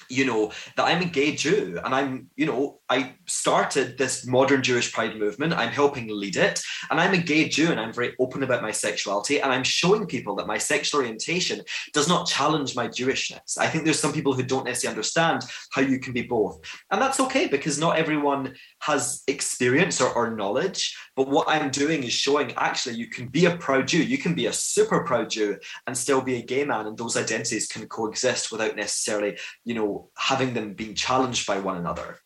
[0.10, 4.64] you know, that I'm a gay Jew and I'm, you know, I started this modern
[4.64, 5.54] Jewish pride movement.
[5.54, 6.62] I'm helping lead it.
[6.90, 9.40] And I'm a gay Jew and I'm very open about my sexuality.
[9.42, 11.62] And I'm showing people that my sexual orientation
[11.94, 13.58] does not challenge my Jewishness.
[13.58, 16.60] I think there's some people who don't necessarily understand how you can be both.
[16.92, 20.96] And that's okay because not everyone has experience or, or knowledge.
[21.16, 24.36] But what I'm doing is showing actually you can be a proud Jew, you can
[24.36, 26.88] be a super proud Jew and still be a gay man.
[26.88, 31.78] And those identities can coexist without necessarily, you know, having them being challenged by one
[31.78, 32.20] another.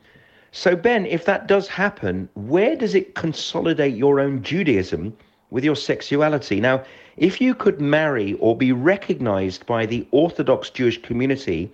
[0.52, 5.16] So, Ben, if that does happen, where does it consolidate your own Judaism
[5.50, 6.60] with your sexuality?
[6.60, 6.84] Now,
[7.16, 11.72] if you could marry or be recognized by the Orthodox Jewish community,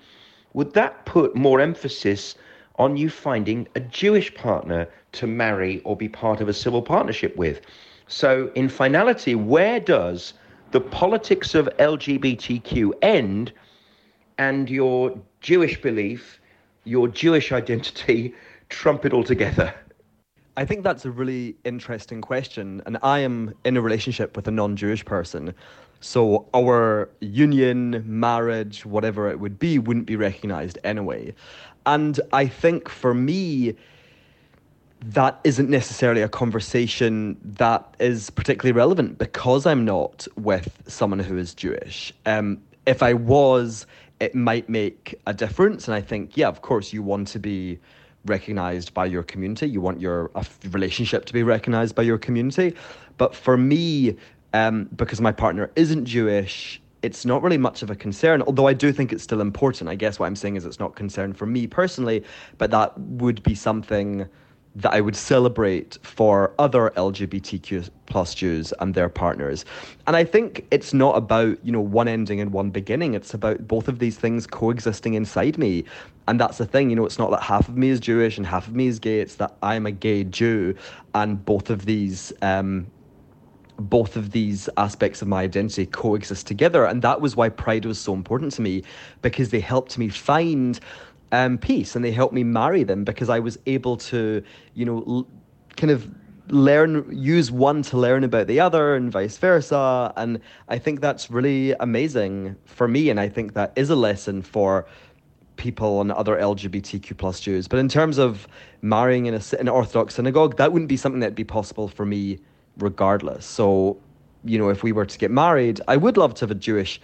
[0.53, 2.35] would that put more emphasis
[2.77, 7.35] on you finding a Jewish partner to marry or be part of a civil partnership
[7.35, 7.61] with?
[8.07, 10.33] So, in finality, where does
[10.71, 13.51] the politics of LGBTQ end
[14.37, 16.39] and your Jewish belief,
[16.83, 18.33] your Jewish identity
[18.69, 19.73] trump it all together?
[20.57, 22.81] I think that's a really interesting question.
[22.87, 25.53] And I am in a relationship with a non Jewish person.
[25.99, 31.33] So our union, marriage, whatever it would be, wouldn't be recognized anyway.
[31.87, 33.73] And I think for me,
[35.01, 41.37] that isn't necessarily a conversation that is particularly relevant because I'm not with someone who
[41.37, 42.13] is Jewish.
[42.25, 43.87] Um, if I was,
[44.19, 45.87] it might make a difference.
[45.87, 47.79] And I think, yeah, of course, you want to be
[48.25, 49.69] recognized by your community.
[49.69, 50.29] You want your
[50.69, 52.75] relationship to be recognized by your community.
[53.17, 54.17] But for me,
[54.53, 58.73] um, because my partner isn't Jewish, it's not really much of a concern, although I
[58.73, 59.89] do think it's still important.
[59.89, 62.23] I guess what I'm saying is it's not concern for me personally,
[62.57, 64.27] but that would be something
[64.77, 69.65] that I would celebrate for other LGBTQ plus Jews and their partners.
[70.05, 73.15] And I think it's not about, you know, one ending and one beginning.
[73.15, 75.83] It's about both of these things coexisting inside me.
[76.27, 78.45] And that's the thing, you know, it's not that half of me is Jewish and
[78.45, 79.19] half of me is gay.
[79.19, 80.75] It's that I'm a gay Jew
[81.15, 82.85] and both of these um,
[83.79, 86.85] both of these aspects of my identity coexist together.
[86.85, 88.83] And that was why pride was so important to me
[89.21, 90.79] because they helped me find
[91.31, 95.03] um, peace and they helped me marry them because I was able to, you know,
[95.07, 95.27] l-
[95.75, 96.09] kind of
[96.49, 101.29] learn use one to learn about the other and vice versa and i think that's
[101.29, 104.85] really amazing for me and i think that is a lesson for
[105.57, 108.47] people and other lgbtq plus jews but in terms of
[108.81, 112.05] marrying in, a, in an orthodox synagogue that wouldn't be something that'd be possible for
[112.05, 112.39] me
[112.79, 113.97] regardless so
[114.43, 117.01] you know if we were to get married i would love to have a jewish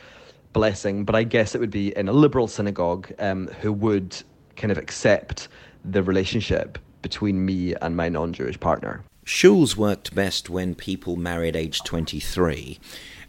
[0.54, 4.16] blessing, but I guess it would be in a liberal synagogue um, who would
[4.56, 5.50] kind of accept
[5.84, 9.04] the relationship between me and my non Jewish partner.
[9.26, 12.80] Shuls worked best when people married age 23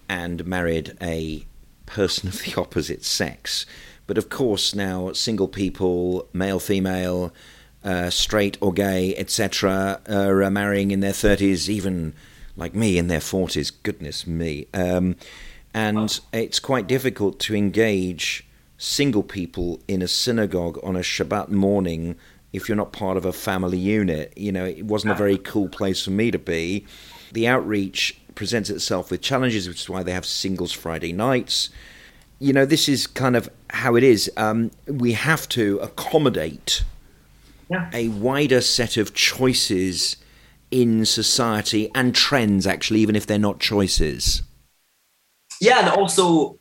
[0.08, 1.44] and married a
[1.86, 3.66] person of the opposite sex.
[4.06, 7.32] But of course, now single people, male, female,
[7.82, 12.14] uh, straight or gay, etc., are marrying in their 30s, even
[12.56, 13.72] like me in their 40s.
[13.82, 14.66] Goodness me.
[14.74, 15.16] Um,
[15.72, 18.46] and it's quite difficult to engage
[18.78, 22.16] single people in a synagogue on a Shabbat morning
[22.52, 24.32] if you're not part of a family unit.
[24.36, 26.86] You know, it wasn't a very cool place for me to be.
[27.32, 31.70] The outreach presents itself with challenges, which is why they have singles Friday nights.
[32.38, 34.30] You know, this is kind of how it is.
[34.36, 36.84] Um, we have to accommodate
[37.68, 37.90] yeah.
[37.92, 40.16] a wider set of choices
[40.74, 44.42] in society and trends, actually, even if they're not choices.
[45.60, 46.58] Yeah, and also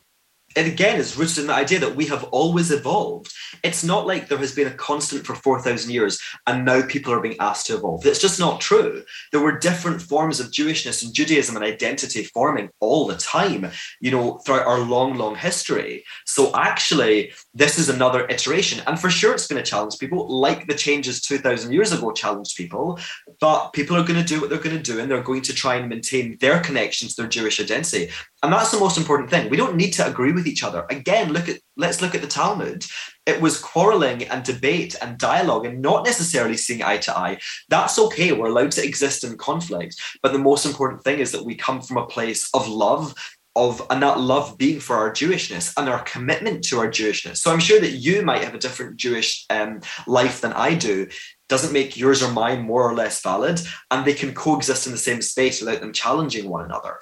[0.56, 3.32] it again is rooted in the idea that we have always evolved.
[3.62, 7.20] It's not like there has been a constant for 4,000 years and now people are
[7.20, 8.06] being asked to evolve.
[8.06, 9.04] It's just not true.
[9.32, 14.10] There were different forms of Jewishness and Judaism and identity forming all the time, you
[14.10, 16.04] know, throughout our long, long history.
[16.24, 18.82] So actually, this is another iteration.
[18.86, 22.56] And for sure, it's going to challenge people, like the changes 2,000 years ago challenged
[22.56, 22.98] people.
[23.40, 25.54] But people are going to do what they're going to do and they're going to
[25.54, 28.10] try and maintain their connection to their Jewish identity.
[28.44, 29.48] And that's the most important thing.
[29.48, 30.84] We don't need to agree with each other.
[30.90, 32.84] Again, look at let's look at the Talmud.
[33.24, 37.38] It was quarreling and debate and dialogue and not necessarily seeing eye to eye.
[37.70, 38.32] That's okay.
[38.32, 39.98] We're allowed to exist in conflict.
[40.22, 43.14] But the most important thing is that we come from a place of love
[43.56, 47.38] of and that love being for our Jewishness and our commitment to our Jewishness.
[47.38, 51.06] So I'm sure that you might have a different Jewish um, life than I do.
[51.48, 54.98] Doesn't make yours or mine more or less valid, and they can coexist in the
[54.98, 56.98] same space without them challenging one another.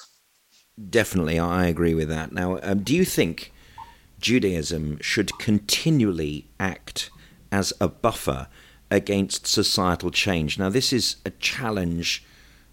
[0.80, 2.32] Definitely, I agree with that.
[2.32, 3.52] Now, um, do you think
[4.20, 7.10] Judaism should continually act
[7.50, 8.48] as a buffer
[8.90, 10.58] against societal change?
[10.58, 12.24] Now, this is a challenge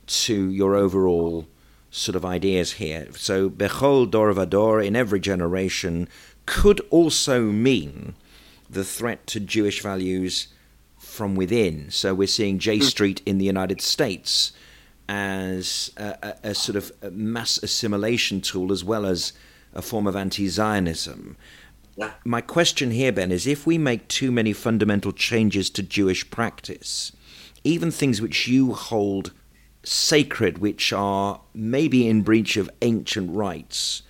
[0.08, 1.48] to your overall
[1.92, 3.08] sort of ideas here.
[3.16, 6.08] So, Bechol Dor Vador, in every generation,
[6.46, 8.16] could also mean
[8.70, 10.48] the threat to Jewish values
[10.98, 11.92] from within.
[11.92, 12.84] So, we're seeing J hmm.
[12.84, 14.54] Street in the United States
[15.10, 19.34] as a, a, a sort of mass assimilation tool as well as
[19.74, 21.36] a form of anti Zionism.
[21.98, 22.12] Yeah.
[22.24, 27.12] My question here, Ben, is if we make too many fundamental changes to Jewish practice,
[27.64, 29.34] even things which you hold
[29.84, 34.04] sacred, which are maybe in breach of ancient rites,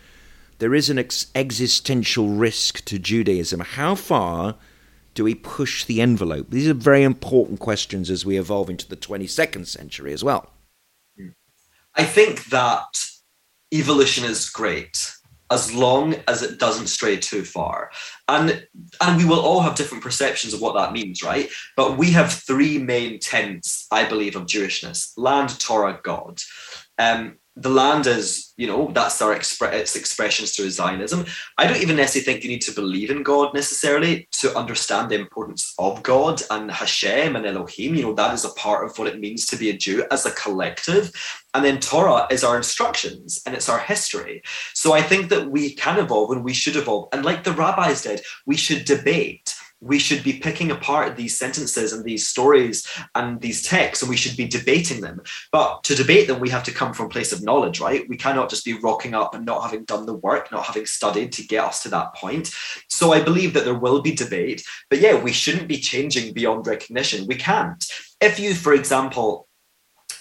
[0.57, 3.61] there is an ex- existential risk to Judaism.
[3.61, 4.55] How far
[5.13, 6.47] do we push the envelope?
[6.49, 10.51] These are very important questions as we evolve into the 22nd century as well.
[11.99, 12.97] I think that
[13.73, 15.11] evolution is great
[15.51, 17.91] as long as it doesn't stray too far.
[18.29, 18.65] And
[19.01, 21.49] and we will all have different perceptions of what that means, right?
[21.75, 26.39] But we have three main tenets, I believe, of Jewishness: land, Torah, God.
[26.97, 31.25] Um, the land is, you know, that's our expre- its expressions through Zionism.
[31.57, 35.19] I don't even necessarily think you need to believe in God necessarily to understand the
[35.19, 37.95] importance of God and Hashem and Elohim.
[37.95, 40.25] You know, that is a part of what it means to be a Jew as
[40.25, 41.11] a collective.
[41.53, 44.41] And then Torah is our instructions and it's our history.
[44.73, 47.09] So I think that we can evolve and we should evolve.
[47.11, 51.93] And like the rabbis did, we should debate we should be picking apart these sentences
[51.93, 55.21] and these stories and these texts and we should be debating them.
[55.51, 58.07] But to debate them we have to come from a place of knowledge right?
[58.09, 61.31] We cannot just be rocking up and not having done the work not having studied
[61.33, 62.51] to get us to that point.
[62.87, 66.67] So i believe that there will be debate but yeah we shouldn't be changing beyond
[66.67, 67.27] recognition.
[67.27, 67.83] We can't.
[68.21, 69.47] If you for example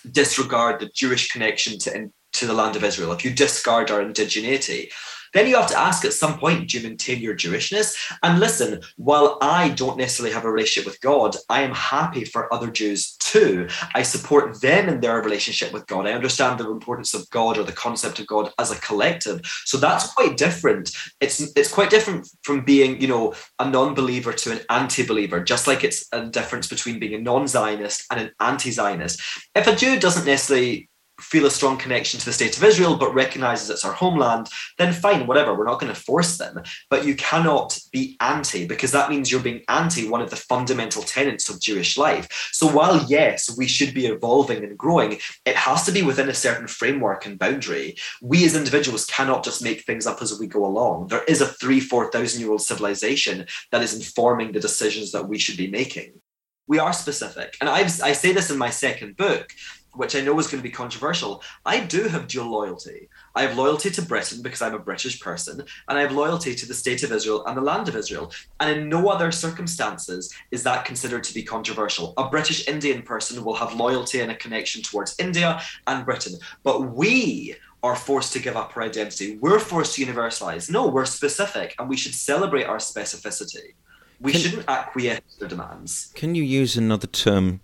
[0.09, 4.91] disregard the jewish connection to to the land of israel if you discard our indigeneity
[5.35, 7.95] then you have to ask at some point, do you maintain your Jewishness?
[8.23, 12.53] And listen, while I don't necessarily have a relationship with God, I am happy for
[12.53, 13.69] other Jews too.
[13.95, 16.07] I support them in their relationship with God.
[16.07, 19.41] I understand the importance of God or the concept of God as a collective.
[19.65, 20.91] So that's quite different.
[21.21, 25.85] It's it's quite different from being, you know, a non-believer to an anti-believer, just like
[25.85, 29.21] it's a difference between being a non-Zionist and an anti-Zionist.
[29.55, 30.88] If a Jew doesn't necessarily
[31.21, 34.49] feel a strong connection to the state of Israel, but recognizes it's our homeland,
[34.79, 35.55] then fine, whatever.
[35.55, 36.63] We're not going to force them.
[36.91, 41.03] But you cannot be anti because that means you're being anti one of the fundamental
[41.03, 42.29] tenets of Jewish life.
[42.53, 46.35] So while, yes, we should be evolving and growing, it has to be within a
[46.35, 47.97] certain framework and boundary.
[48.23, 51.09] We as individuals cannot just make things up as we go along.
[51.09, 55.39] There is a three, 4,000 year old civilization that is informing the decisions that we
[55.39, 56.21] should be making
[56.69, 57.57] we are specific.
[57.61, 59.53] And I've, I say this in my second book
[59.99, 63.09] which I know is going to be controversial, I do have dual loyalty.
[63.35, 66.67] I have loyalty to Britain because I'm a British person, and I have loyalty to
[66.67, 68.31] the state of Israel and the land of Israel.
[68.61, 72.15] And in no other circumstances is that considered to be controversial.
[72.17, 76.35] A British Indian person will have loyalty and a connection towards India and Britain.
[76.63, 79.37] But we are forced to give up our identity.
[79.39, 80.71] We're forced to universalize.
[80.71, 83.75] No, we're specific, and we should celebrate our specificity.
[84.21, 86.13] We can, shouldn't acquiesce to their demands.
[86.15, 87.61] Can you use another term,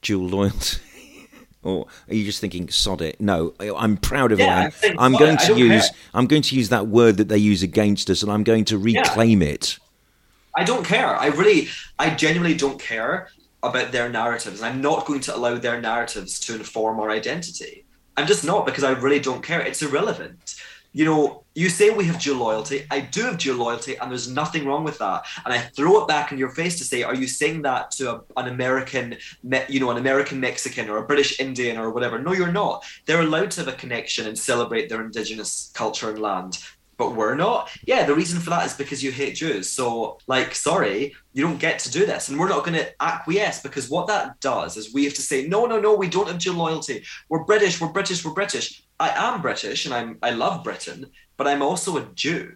[0.00, 0.78] dual loyalty?
[1.62, 3.20] Or are you just thinking sod it?
[3.20, 5.98] No i'm proud of yeah, it i'm going to use care.
[6.14, 8.78] i'm going to use that word that they use against us and i'm going to
[8.78, 9.48] reclaim yeah.
[9.48, 9.78] it.
[10.54, 11.16] I don't care.
[11.16, 13.28] I really i genuinely don't care
[13.62, 17.84] about their narratives and i'm not going to allow their narratives to inform our identity.
[18.16, 19.60] I'm just not because i really don't care.
[19.60, 20.56] It's irrelevant
[20.92, 22.86] you know you say we have dual loyalty.
[22.90, 25.24] I do have dual loyalty, and there's nothing wrong with that.
[25.44, 28.14] And I throw it back in your face to say, are you saying that to
[28.14, 29.16] a, an American,
[29.68, 32.18] you know, an American Mexican or a British Indian or whatever?
[32.18, 32.84] No, you're not.
[33.06, 36.58] They're allowed to have a connection and celebrate their indigenous culture and land
[36.98, 37.68] but we're not.
[37.84, 39.68] Yeah, the reason for that is because you hate Jews.
[39.68, 42.28] So, like, sorry, you don't get to do this.
[42.28, 45.48] And we're not going to acquiesce because what that does is we have to say,
[45.48, 47.02] no, no, no, we don't have dual loyalty.
[47.28, 48.84] We're British, we're British, we're British.
[49.02, 52.54] I am British and I'm I love Britain, but I'm also a Jew.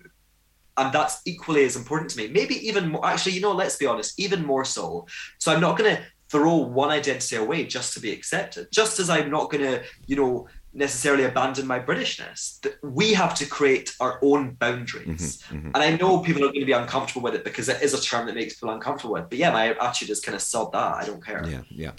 [0.78, 2.28] And that's equally as important to me.
[2.28, 5.06] Maybe even more actually, you know, let's be honest, even more so.
[5.38, 8.68] So I'm not gonna throw one identity away just to be accepted.
[8.70, 12.64] Just as I'm not gonna, you know, necessarily abandon my Britishness.
[12.82, 15.42] We have to create our own boundaries.
[15.42, 15.70] Mm-hmm, mm-hmm.
[15.74, 18.00] And I know people are going to be uncomfortable with it because it is a
[18.00, 19.30] term that makes people uncomfortable with.
[19.30, 20.94] But yeah, my attitude is kind of sod that.
[20.96, 21.42] I don't care.
[21.48, 21.92] Yeah, yeah.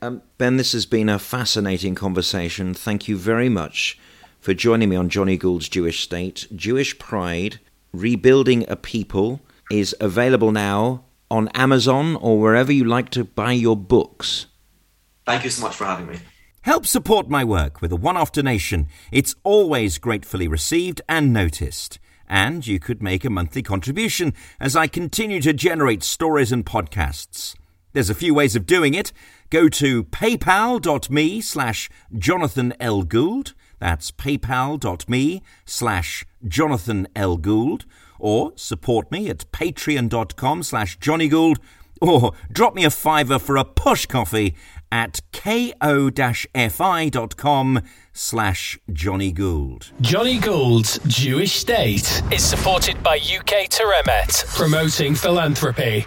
[0.00, 2.72] Um, ben, this has been a fascinating conversation.
[2.72, 3.98] Thank you very much
[4.38, 6.46] for joining me on Jonny Gould's Jewish State.
[6.54, 7.58] Jewish Pride,
[7.92, 9.40] Rebuilding a People,
[9.72, 14.46] is available now on Amazon or wherever you like to buy your books.
[15.26, 16.20] Thank you so much for having me.
[16.62, 18.86] Help support my work with a one off donation.
[19.10, 21.98] It's always gratefully received and noticed.
[22.28, 27.56] And you could make a monthly contribution as I continue to generate stories and podcasts.
[27.94, 29.12] There's a few ways of doing it.
[29.50, 33.02] Go to paypal.me slash Jonathan L.
[33.02, 33.54] Gould.
[33.78, 37.36] That's paypal.me slash Jonathan L.
[37.38, 37.86] Gould.
[38.18, 41.58] Or support me at patreon.com slash Jonny Gould.
[42.00, 44.54] Or drop me a fiver for a push coffee
[44.92, 45.82] at ko-fi.com
[48.12, 49.92] slash Jonny Gould.
[50.00, 56.06] Jonny Gould's Jewish State is supported by UK Toremet, promoting philanthropy.